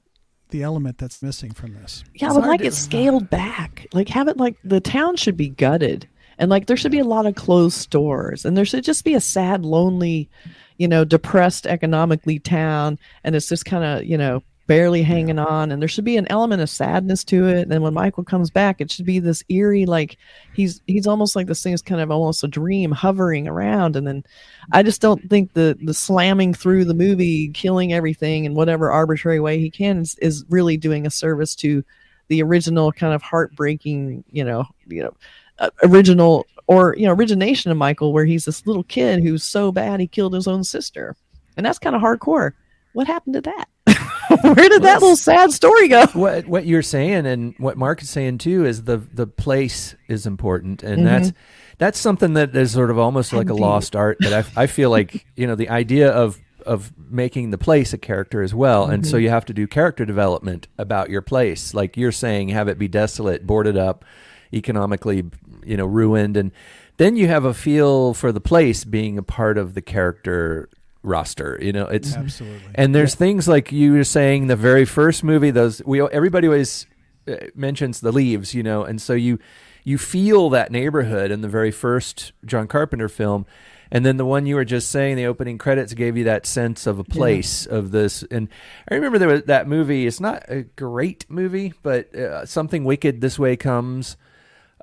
[0.49, 2.05] the element that's missing from this.
[2.15, 3.87] Yeah, It's I would like to- it scaled back.
[3.93, 6.09] Like have it like the town should be gutted.
[6.39, 8.47] And like there should be a lot of closed stores.
[8.47, 10.31] And there should just be a sad, lonely,
[10.79, 12.99] you know, depressed economically town.
[13.25, 15.71] And it's just kind of, you know, barely hanging on.
[15.71, 17.71] And there should be an element of sadness to it.
[17.71, 20.17] And when Michael comes back, it should be this eerie, like
[20.55, 23.97] he's he's almost like this thing is kind of almost a dream hovering around.
[23.97, 24.25] And then
[24.73, 29.41] I just don't think the the slamming through the movie, killing everything in whatever arbitrary
[29.41, 31.85] way he can is, is really doing a service to
[32.29, 35.15] the original kind of heartbreaking, you know, you know,
[35.59, 39.73] uh, original or you know origination of Michael, where he's this little kid who's so
[39.73, 41.17] bad he killed his own sister,
[41.57, 42.53] and that's kind of hardcore.
[42.93, 43.69] What happened to that?
[44.43, 46.07] Where did that little sad story go?
[46.15, 50.27] what what you're saying and what Mark is saying too is the the place is
[50.27, 51.05] important, and Mhm.
[51.05, 51.33] that's
[51.79, 54.91] that's something that is sort of almost like a lost art that I I feel
[54.91, 59.05] like you know the idea of of making the place a character as well, and
[59.05, 62.79] so you have to do character development about your place, like you're saying, have it
[62.79, 64.05] be desolate, boarded up,
[64.53, 65.25] economically
[65.65, 66.53] you know ruined, and
[66.99, 70.69] then you have a feel for the place being a part of the character
[71.03, 71.59] roster.
[71.61, 72.71] You know, it's Absolutely.
[72.75, 75.51] and there's things like you were saying the very first movie.
[75.51, 76.87] Those we everybody always
[77.29, 79.39] uh, mentions the leaves, you know, and so you
[79.85, 83.47] you feel that neighborhood in the very first John Carpenter film,
[83.91, 86.87] and then the one you were just saying, the opening credits gave you that sense
[86.87, 88.23] of a place of this.
[88.23, 88.49] And
[88.91, 90.07] I remember there was that movie.
[90.07, 94.17] It's not a great movie, but uh, something wicked this way comes.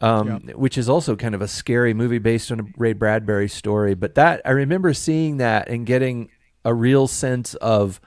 [0.02, 3.96] Um, Which is also kind of a scary movie based on a Ray Bradbury story,
[3.96, 6.30] but that I remember seeing that and getting
[6.64, 8.00] a real sense of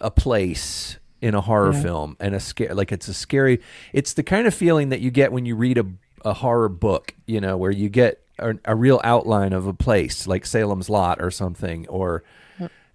[0.00, 1.82] a place in a horror Yeah.
[1.82, 3.60] film and a scare like it's a scary
[3.92, 5.84] it's the kind of feeling that you get when you read a,
[6.24, 10.26] a horror book you know where you get a, a real outline of a place
[10.26, 12.22] like salem's lot or something or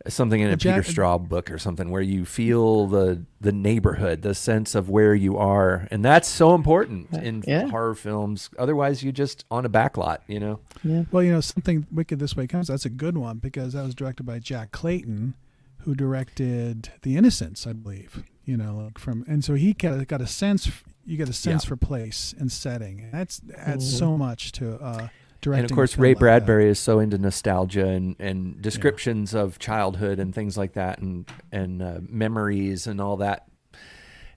[0.08, 4.22] something in a Jack- peter straub book or something where you feel the the neighborhood
[4.22, 7.68] the sense of where you are and that's so important in Yeah.
[7.70, 11.04] horror films otherwise you just on a backlot you know Yeah.
[11.12, 12.68] Well, you know, something wicked this way comes.
[12.68, 15.34] That's a good one because that was directed by Jack Clayton,
[15.80, 18.24] who directed The Innocents, I believe.
[18.44, 20.70] You know, like from and so he got got a sense.
[21.04, 21.70] You get a sense Yeah.
[21.70, 23.00] for place and setting.
[23.02, 23.98] And that's adds Mhm.
[23.98, 25.08] so much to uh,
[25.46, 25.64] directing.
[25.64, 29.58] and of course film ray like bradbury is so into nostalgia and, and descriptions of
[29.60, 33.48] childhood and things like that and and uh, memories and all that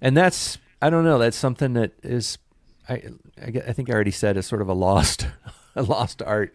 [0.00, 2.38] and that's i don't know that's something that is
[2.88, 2.94] i
[3.42, 5.26] i, I think i already said is sort of a lost
[5.74, 6.54] a lost art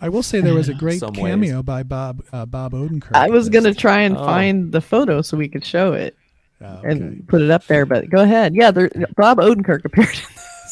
[0.00, 1.24] I will say there was a great Some ways.
[1.32, 3.12] cameo by Bob uh, Bob Odenkirk.
[3.14, 4.24] I was gonna try and Oh.
[4.24, 6.14] find the photo so we could show it
[6.60, 7.86] Oh, and put it up there.
[7.86, 8.54] But go ahead.
[8.54, 10.20] Yeah, there, Bob Odenkirk appeared.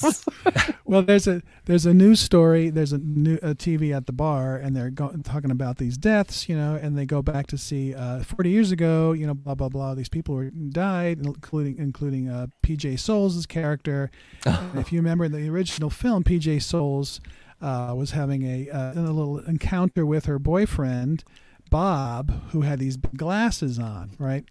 [0.93, 2.69] Well, there's a there's a news story.
[2.69, 6.51] There's a new a TV at the bar, and they're go- talking about these deaths,
[6.51, 9.55] you know, and they go back to see uh, 40 years ago, you know, blah
[9.55, 9.95] blah blah.
[9.95, 14.11] These people were died, including including uh, PJ Soles' character.
[14.75, 17.23] if you remember in the original film, PJ Soles
[17.63, 21.25] uh, was having a, uh, a little encounter with her boyfriend
[21.71, 24.45] Bob, who had these glasses on, right?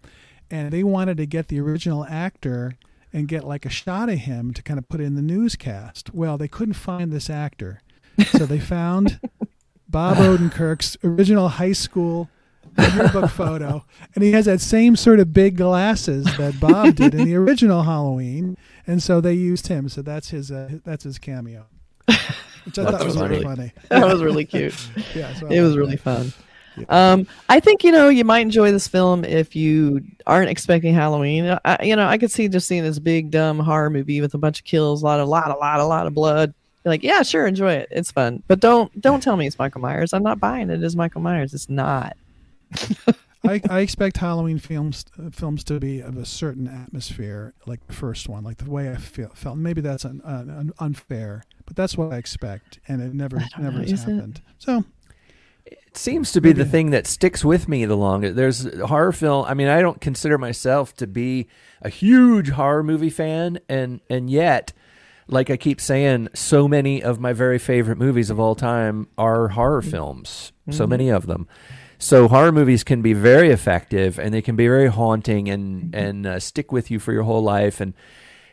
[0.50, 2.76] And they wanted to get the original actor
[3.12, 6.14] and get like a shot of him to kind of put in the newscast.
[6.14, 7.80] Well, they couldn't find this actor.
[8.30, 9.20] So they found
[9.88, 12.28] Bob Odenkirk's original high school
[12.78, 17.24] yearbook photo, and he has that same sort of big glasses that Bob did in
[17.24, 19.88] the original Halloween, and so they used him.
[19.88, 21.66] So that's his uh, that's his cameo,
[22.06, 23.72] which I That's thought was really funny.
[23.88, 24.00] funny.
[24.00, 24.74] that was really cute.
[25.14, 26.34] Yeah, so it was like really that.
[26.74, 26.86] Fun.
[26.88, 31.58] Um, I think you know you might enjoy this film if you aren't expecting Halloween.
[31.64, 34.38] I, you know, I could see just seeing this big dumb horror movie with a
[34.38, 36.54] bunch of kills, a lot, a lot, a lot, a lot of blood.
[36.84, 37.88] You're like, yeah, sure, enjoy it.
[37.90, 40.12] It's fun, but don't don't tell me it's Michael Myers.
[40.12, 41.54] I'm not buying it as Michael Myers.
[41.54, 42.16] It's not.
[43.44, 47.92] I, I expect Halloween films uh, films to be of a certain atmosphere, like the
[47.92, 49.58] first one, like the way I feel, felt.
[49.58, 53.78] Maybe that's un, un, un- unfair, but that's what I expect, and it never never
[53.78, 54.12] know, has is it?
[54.12, 54.40] happened.
[54.58, 54.84] So
[55.86, 56.70] it seems to be the mm-hmm.
[56.70, 58.36] thing that sticks with me the longest.
[58.36, 59.44] There's horror film.
[59.46, 61.48] I mean, I don't consider myself to be
[61.80, 64.72] a huge horror movie fan, and and yet
[65.28, 69.48] like I keep saying, so many of my very favorite movies of all time are
[69.48, 69.90] horror mm-hmm.
[69.90, 70.52] films.
[70.70, 70.90] So mm-hmm.
[70.90, 71.48] many of them.
[71.98, 76.26] So horror movies can be very effective, and they can be very haunting, and and
[76.26, 77.80] uh, stick with you for your whole life.
[77.80, 77.94] And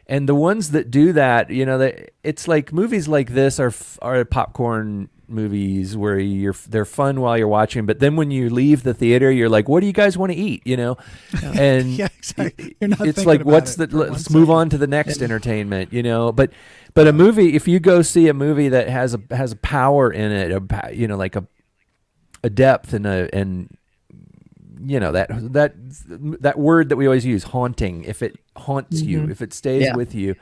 [0.09, 3.71] and the ones that do that, you know, that it's like movies like this are
[4.01, 8.81] are popcorn movies where you're they're fun while you're watching, but then when you leave
[8.81, 10.63] the theater, you're like, what do you guys want to eat?
[10.65, 10.97] You know,
[11.43, 12.75] and Yeah, exactly.
[12.81, 14.55] You're not it's like what's it the let's move second.
[14.55, 16.51] on to the next entertainment you know but
[16.93, 20.11] but a movie if you go see a movie that has a has a power
[20.11, 21.45] in it a you know like a
[22.43, 23.69] a depth and a and
[24.85, 25.73] you know that that
[26.41, 29.95] that word that we always use haunting if it haunts you if it stays Yeah.
[29.95, 30.35] with you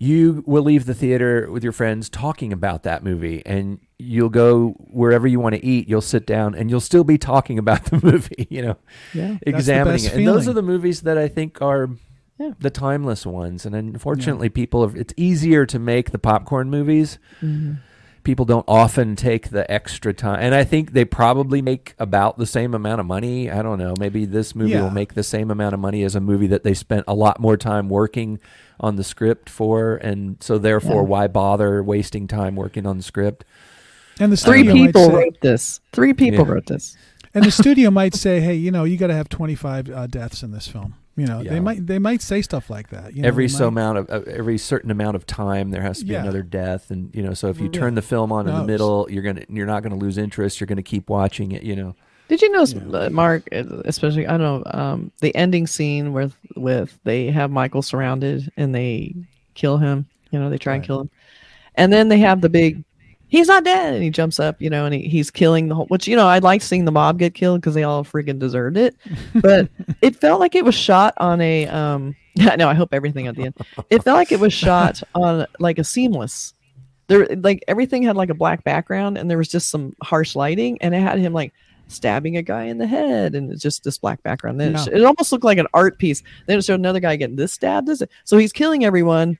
[0.00, 4.70] you will leave the theater with your friends talking about that movie and you'll go
[4.90, 8.00] wherever you want to eat you'll sit down and you'll still be talking about the
[8.04, 8.76] movie you know
[9.14, 9.38] Yeah.
[9.42, 11.90] examining it and those are the movies that i think are
[12.38, 12.52] Yeah.
[12.60, 17.74] the timeless ones and unfortunately people have, it's easier to make the popcorn movies Mm-hmm.
[18.24, 22.46] People don't often take the extra time and i think they probably make about the
[22.46, 24.82] same amount of money i don't know maybe this movie Yeah.
[24.82, 27.40] will make the same amount of money as a movie that they spent a lot
[27.40, 28.38] more time working
[28.80, 31.08] on the script for and so therefore Yeah.
[31.08, 33.44] why bother wasting time working on the script
[34.20, 35.80] And the Three studio might people say- wrote this.
[35.92, 36.52] Three people Yeah.
[36.54, 36.96] wrote this.
[37.34, 40.42] And the studio might say, "Hey, you know, you got to have 25 uh, deaths
[40.42, 41.50] in this film." You know, Yeah.
[41.50, 43.14] they might they might say stuff like that.
[43.14, 45.82] You know, every they so might- amount of uh, every certain amount of time there
[45.82, 46.22] has to be Yeah.
[46.22, 47.80] another death and you know so if you Yeah.
[47.80, 50.66] turn the film on in the middle you're gonna you're not gonna lose interest you're
[50.68, 51.96] gonna keep watching it you know
[52.28, 52.98] Did you know, Yeah.
[52.98, 53.48] uh, Mark?
[53.52, 58.52] uh, Especially, I don't know um, the ending scene with with they have Michael surrounded
[58.56, 59.14] and they
[59.54, 60.06] kill him.
[60.30, 61.10] You know, they try and kill him,
[61.74, 62.84] and then they have the big.
[63.28, 65.86] He's not dead, and he jumps up, you know, and he, he's killing the whole.
[65.86, 68.76] Which you know, I like seeing the mob get killed because they all freaking deserved
[68.76, 68.96] it.
[69.34, 69.68] But
[70.02, 71.66] it felt like it was shot on a.
[71.66, 72.16] um
[72.56, 73.54] No, I hope everything at the end.
[73.90, 76.54] It felt like it was shot on like a seamless
[77.08, 80.78] there like everything had like a black background and there was just some harsh lighting
[80.80, 81.52] and it had him like
[81.88, 84.88] stabbing a guy in the head and it's just this black background then it, sh-
[84.92, 87.88] it almost looked like an art piece then it showed another guy getting this stabbed
[87.88, 89.38] this so he's killing everyone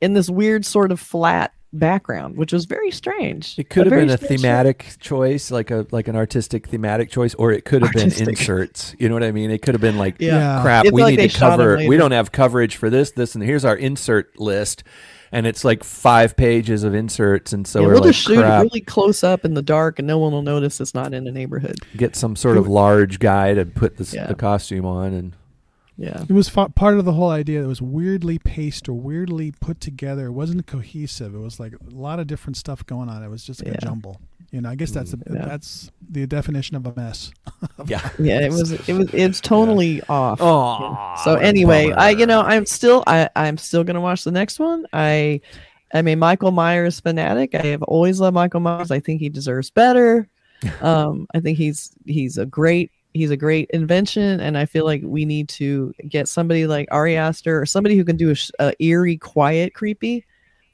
[0.00, 3.58] in this weird sort of flat background which was very strange.
[3.58, 7.34] It could have been a strange thematic choice like a like an artistic thematic choice
[7.34, 8.94] or it could have been inserts.
[8.98, 9.50] You know what i mean?
[9.50, 10.60] It could have been like Yeah.
[10.62, 13.42] crap It we like need to cover we don't have coverage for this this and
[13.44, 14.84] here's our insert list.
[15.30, 18.38] And it's like five pages of inserts and so Yeah, we're we'll like just shoot
[18.38, 18.62] crap.
[18.64, 21.30] really close up in the dark and no one will notice it's not in the
[21.32, 21.76] neighborhood.
[21.96, 24.26] Get some sort of large guy to put the, s Yeah.
[24.26, 25.34] the costume on and
[25.98, 27.62] yeah It was fa- part of the whole idea.
[27.62, 30.26] It was weirdly paced or weirdly put together.
[30.26, 31.34] It wasn't cohesive.
[31.34, 33.22] It was like a lot of different stuff going on.
[33.22, 34.20] It was just like a jumble.
[34.52, 35.44] You know, I guess that's the Yeah.
[35.44, 37.32] that's the definition of a mess.
[37.86, 42.40] yeah yeah it was it was it's totally off oh so anyway i you know
[42.42, 45.40] i'm still i i'm still gonna watch the next one i
[45.94, 49.70] i'm a michael myers fanatic i have always loved michael myers i think he deserves
[49.70, 50.28] better
[50.80, 55.02] um i think he's he's a great he's a great invention and i feel like
[55.04, 58.82] we need to get somebody like ari aster or somebody who can do a, a
[58.82, 60.24] eerie quiet creepy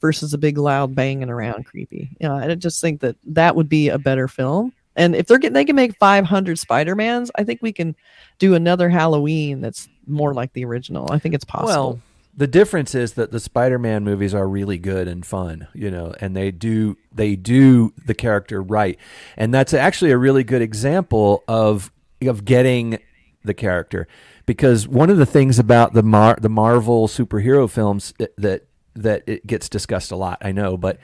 [0.00, 2.10] versus a big loud banging around creepy.
[2.20, 4.72] You know i just think that that would be a better film.
[4.96, 7.96] And if they're getting they can make 500 spider-mans i think we can
[8.38, 11.10] do another halloween that's more like the original.
[11.10, 11.90] I think it's possible.
[11.90, 12.00] Well,
[12.36, 16.34] the difference is that the Spider-Man movies are really good and fun, you know, and
[16.34, 18.98] they do they do the character right,
[19.36, 21.92] and that's actually a really good example of
[22.26, 22.98] of getting
[23.44, 24.08] the character,
[24.46, 29.22] because one of the things about the Mar- the Marvel superhero films that- that that
[29.26, 30.98] it gets discussed a lot, I know, but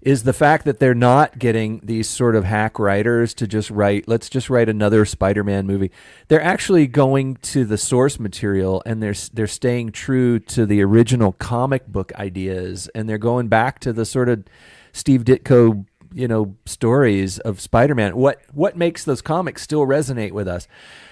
[0.00, 4.08] is the fact that they're not getting these sort of hack writers to just write
[4.08, 5.90] let's just write another Spider-Man movie.
[6.28, 11.32] They're actually going to the source material and they're they're staying true to the original
[11.32, 14.44] comic book ideas and they're going back to the sort of
[14.92, 18.16] Steve Ditko, you know, stories of Spider-Man.
[18.16, 20.68] What what makes those comics still resonate with us?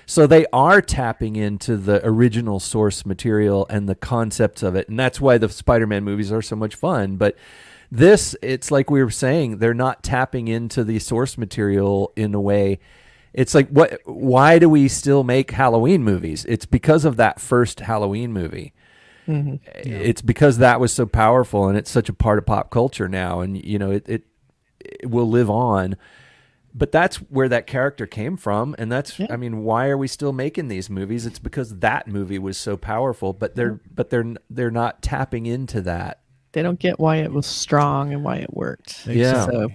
[0.06, 4.88] So they are tapping into the original source material and the concepts of it.
[4.88, 7.36] And that's why the Spider-Man movies are so much fun, but
[7.92, 12.40] this, it's like we were saying, they're not tapping into the source material in a
[12.40, 12.78] way.
[13.32, 14.00] It's like what?
[14.04, 16.44] Why do we still make Halloween movies?
[16.48, 18.72] It's because of that first Halloween movie.
[19.28, 19.56] Mm-hmm.
[19.74, 23.40] It's because that was so powerful and it's such a part of pop culture now,
[23.40, 24.22] and you know it, it
[25.04, 25.96] will live on.
[26.72, 30.32] But that's where that character came from, and that's I mean, why are we still
[30.32, 31.26] making these movies?
[31.26, 33.32] It's because that movie was so powerful.
[33.32, 36.20] But they're but they're they're not tapping into that.
[36.52, 39.46] they don't get why it was strong and why it worked Yeah.
[39.46, 39.68] so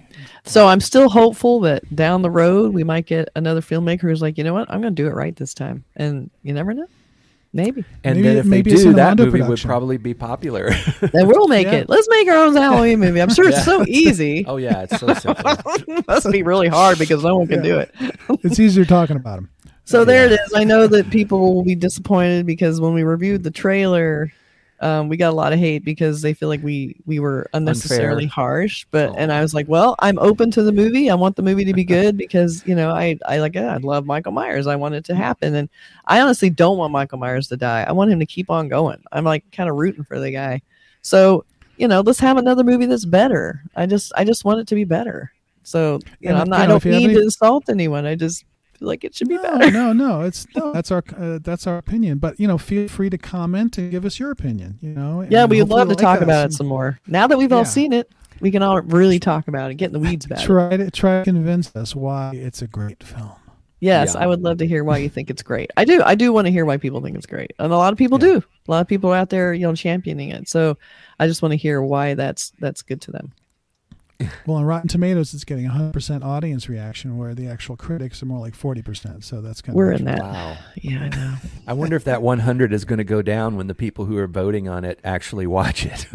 [0.44, 4.36] so i'm still hopeful that down the road we might get another filmmaker who's like
[4.36, 6.86] you know what i'm gonna do it right this time and you never know
[7.56, 10.70] Maybe And Maybe- then if they maybe it's do, that movie would probably be popular.
[11.00, 11.72] they will make Yeah.
[11.78, 11.88] it.
[11.88, 13.20] Let's make our own Halloween movie.
[13.20, 14.44] I'm sure it's so easy.
[14.46, 15.56] oh yeah, it's so simple.
[16.06, 17.94] Must be really hard because no one can do it.
[18.44, 19.50] It's easier talking about them.
[19.84, 20.52] So there it is.
[20.54, 24.32] I know that people will be disappointed because when we reviewed the trailer,
[24.80, 28.24] um, we got a lot of hate because they feel like we we were unnecessarily
[28.24, 28.34] Unfair.
[28.44, 28.86] harsh.
[28.90, 29.14] But Oh.
[29.16, 31.08] and I was like, well, I'm open to the movie.
[31.10, 33.56] I want the movie to be good because you know I I like.
[33.56, 34.66] I love Michael Myers.
[34.66, 35.68] I want it to happen, and
[36.06, 37.84] I honestly don't want Michael Myers to die.
[37.88, 39.02] I want him to keep on going.
[39.12, 40.60] I'm like kind of rooting for the guy.
[41.02, 41.44] So
[41.78, 43.62] you know, let's have another movie that's better.
[43.76, 45.32] I just I just want it to be better.
[45.62, 47.24] So you And, know, I'm not, you I don't if you have mean any- to
[47.24, 48.06] insult anyone.
[48.06, 48.44] I just
[48.80, 49.70] like it should be No, better.
[49.70, 50.22] no, no.
[50.22, 50.72] It's no.
[50.74, 52.18] That's our uh, that's our opinion.
[52.18, 54.78] But you know, feel free to comment and give us your opinion.
[54.80, 55.26] You know.
[55.28, 56.98] Yeah, we'd love to like talk us about it some more.
[57.06, 58.10] Now that we've all seen it,
[58.40, 60.44] we can all really talk about it, get in the weeds about it.
[60.44, 63.32] Try to try to convince us why it's a great film.
[63.78, 64.22] Yes, Yeah.
[64.22, 65.70] I would love to hear why you think it's great.
[65.76, 66.02] I do.
[66.02, 68.16] I do want to hear why people think it's great, and a lot of people
[68.18, 68.38] do.
[68.66, 70.48] A lot of people are out there, you know, championing it.
[70.48, 70.78] So
[71.20, 73.32] I just want to hear why that's that's good to them.
[74.46, 78.38] Well, on Rotten Tomatoes, it's getting 100% audience reaction, where the actual critics are more
[78.38, 79.24] like 40%.
[79.24, 80.20] So that's kind of We're of in that.
[80.20, 80.56] Wow.
[80.76, 81.34] Yeah, I know.
[81.66, 84.28] I wonder if that 100 is going to go down when the people who are
[84.28, 86.06] voting on it actually watch it.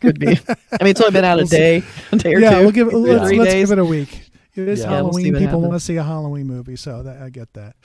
[0.00, 0.28] Could be.
[0.28, 2.60] I mean, it's only been out a We'll day, a day or yeah, two.
[2.60, 2.94] we'll give it.
[2.94, 4.30] Let's, let's give it a week.
[4.54, 4.84] It is Yeah.
[4.84, 5.24] Yeah, we'll Halloween.
[5.32, 5.62] People happens.
[5.62, 7.76] want to see a Halloween movie, so that, I get that.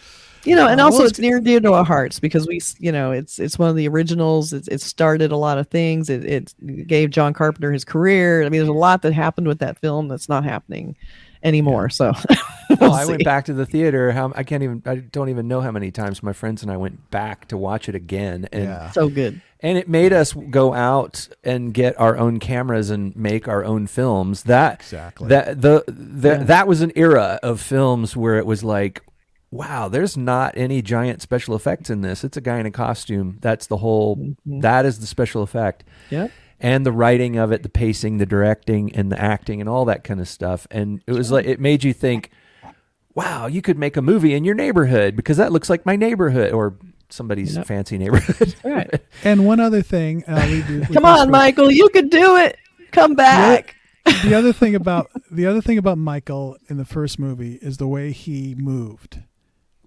[0.43, 2.59] you know and Uh, also well, it's near and dear to our hearts because we
[2.79, 6.09] you know it's it's one of the originals it's, it started a lot of things
[6.09, 9.59] it, it gave john carpenter his career i mean there's a lot that happened with
[9.59, 10.95] that film that's not happening
[11.43, 12.13] anymore so
[12.69, 14.11] Well, we'll I went back to the theater.
[14.11, 14.83] How I can't even.
[14.85, 17.87] I don't even know how many times my friends and I went back to watch
[17.87, 18.91] it again, and yeah.
[18.91, 23.47] so good and it made us go out and get our own cameras and make
[23.47, 24.43] our own films.
[24.43, 25.29] That Exactly.
[25.29, 26.43] that the, the Yeah.
[26.43, 29.01] that was an era of films where it was like,
[29.49, 32.23] wow, there's not any giant special effects in this.
[32.23, 33.37] It's a guy in a costume.
[33.41, 34.17] That's the whole.
[34.17, 34.61] Mhm.
[34.61, 35.83] that is the special effect.
[36.09, 36.31] Yep.
[36.59, 40.03] and the writing of it, the pacing, the directing, and the acting, and all that
[40.03, 40.65] kind of stuff.
[40.71, 42.31] And it was like it made you think,
[43.13, 46.51] "Wow, you could make a movie in your neighborhood because that looks like my neighborhood
[46.53, 46.75] or
[47.09, 47.65] somebody's Yep.
[47.67, 51.89] fancy neighborhood." all right And one other thing, and I'll leave come on michael you
[51.89, 52.57] could do it
[52.91, 53.75] come back
[54.23, 57.87] the other thing about the other thing about Michael in the first movie is the
[57.89, 59.19] way he moved.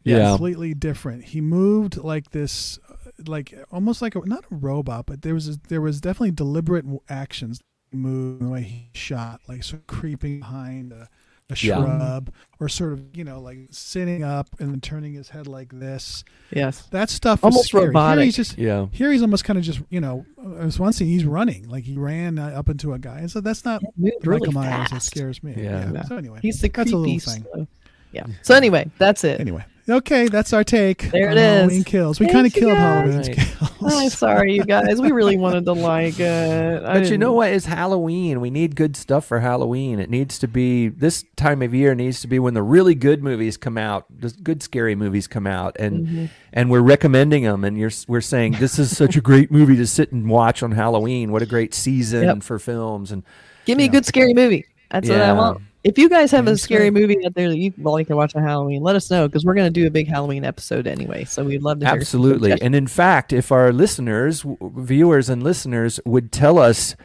[0.05, 0.29] Yeah.
[0.33, 1.25] completely different.
[1.25, 2.95] He moved like this, uh,
[3.27, 6.83] like almost like a, not a robot, but there was a, there was definitely deliberate
[6.85, 7.61] w- actions.
[7.93, 11.09] Move the way he shot, like sort of creeping behind a,
[11.51, 11.77] a Yeah.
[11.77, 15.71] shrub, or sort of you know like sitting up and then turning his head like
[15.79, 16.25] this.
[16.51, 17.87] yes That stuff was Almost scary.
[17.87, 18.19] robotic.
[18.19, 20.25] Here he's just yeah, here he's almost kind of just you know.
[20.39, 23.31] There was one scene he's running, like he ran uh, up into a guy, and
[23.31, 24.93] so that's not It moved really Michael Myers.
[24.93, 25.55] It scares me.
[25.57, 25.91] Yeah.
[25.93, 26.03] Yeah.
[26.05, 27.45] So anyway, he's the That's a little thing.
[27.53, 27.67] slow.
[28.13, 31.11] yeah so anyway that's it anyway, okay, that's our take.
[31.11, 31.57] There on it is.
[31.59, 32.21] Halloween kills.
[32.21, 33.27] We kind of killed guys.
[33.27, 33.71] Halloween's kills.
[33.83, 35.01] I'm sorry, you guys.
[35.01, 36.83] We really wanted to like it.
[36.85, 37.51] I but you know didn't- what?
[37.53, 38.41] It's Halloween.
[38.41, 39.99] We need good stuff for Halloween.
[40.01, 41.95] It needs to be this time of year.
[41.95, 44.05] Needs to be when the really good movies come out.
[44.21, 46.25] The good scary movies come out, and Mm-hmm.
[46.53, 47.65] and we're recommending them.
[47.65, 50.73] And you're we're saying this is such a great movie to sit and watch on
[50.73, 51.33] Halloween.
[51.33, 52.43] What a great season Yep.
[52.43, 53.23] for films and
[53.67, 53.93] Give me a Yeah.
[53.93, 54.65] good scary movie.
[54.91, 55.61] That's what I want.
[55.83, 58.43] If you guys have a scary movie out there that you like to watch on
[58.43, 61.25] Halloween, let us know because we're going to do a big Halloween episode anyway.
[61.25, 62.61] So we'd love to hear Absolutely.
[62.61, 66.97] And in fact, if our listeners, w- viewers and listeners would tell us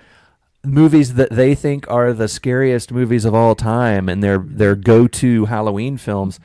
[0.66, 5.46] movies that they think are the scariest movies of all time and their their go-to
[5.46, 6.40] Halloween films,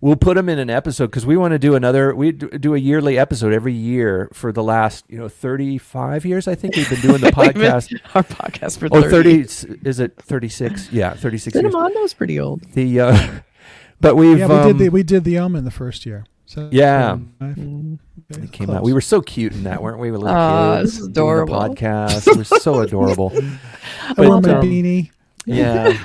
[0.00, 2.78] we'll put them in an episode cuz we want to do another we do a
[2.78, 7.00] yearly episode every year for the last, you know, 35 years I think we've been
[7.00, 7.92] doing the podcast.
[8.14, 9.44] Our podcast for Or 30.
[9.44, 10.92] 30 is it 36?
[10.92, 11.64] Yeah, 36 years.
[11.74, 12.62] Cinemondo's pretty old.
[12.72, 13.28] The uh
[14.00, 16.24] but we've yeah, we um, did the we did the Omen the first year.
[16.48, 17.18] So Yeah.
[17.40, 17.98] five- okay,
[18.44, 18.76] It came close.
[18.76, 18.82] out.
[18.84, 20.08] We were so cute in that, weren't we?
[20.08, 20.92] We were little Aw, kids.
[20.92, 21.54] this is the adorable.
[21.54, 22.28] podcast.
[22.28, 23.32] It was so adorable.
[23.34, 25.10] I but, wore my um, beanie.
[25.44, 25.96] Yeah.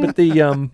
[0.00, 0.72] but the um,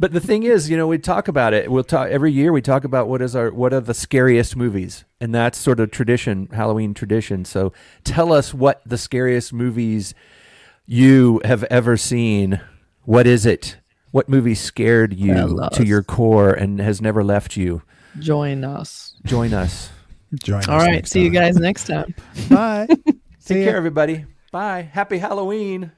[0.00, 1.70] but the thing is, you know, we talk about it.
[1.70, 2.52] We'll talk every year.
[2.52, 5.90] We talk about what is our what are the scariest movies, and that's sort of
[5.90, 7.44] tradition, Halloween tradition.
[7.44, 10.14] So tell us what the scariest movies
[10.86, 12.62] you have ever seen.
[13.04, 13.76] What is it?
[14.10, 15.80] What movie scared you to us.
[15.80, 17.82] your core and has never left you?
[18.18, 19.16] Join us.
[19.26, 19.90] Join us.
[20.42, 20.92] Join All us right.
[20.92, 22.14] next See you guys next time.
[22.48, 22.86] Bye.
[23.44, 24.24] Take care, everybody.
[24.50, 24.82] Bye.
[24.82, 25.92] Happy Halloween.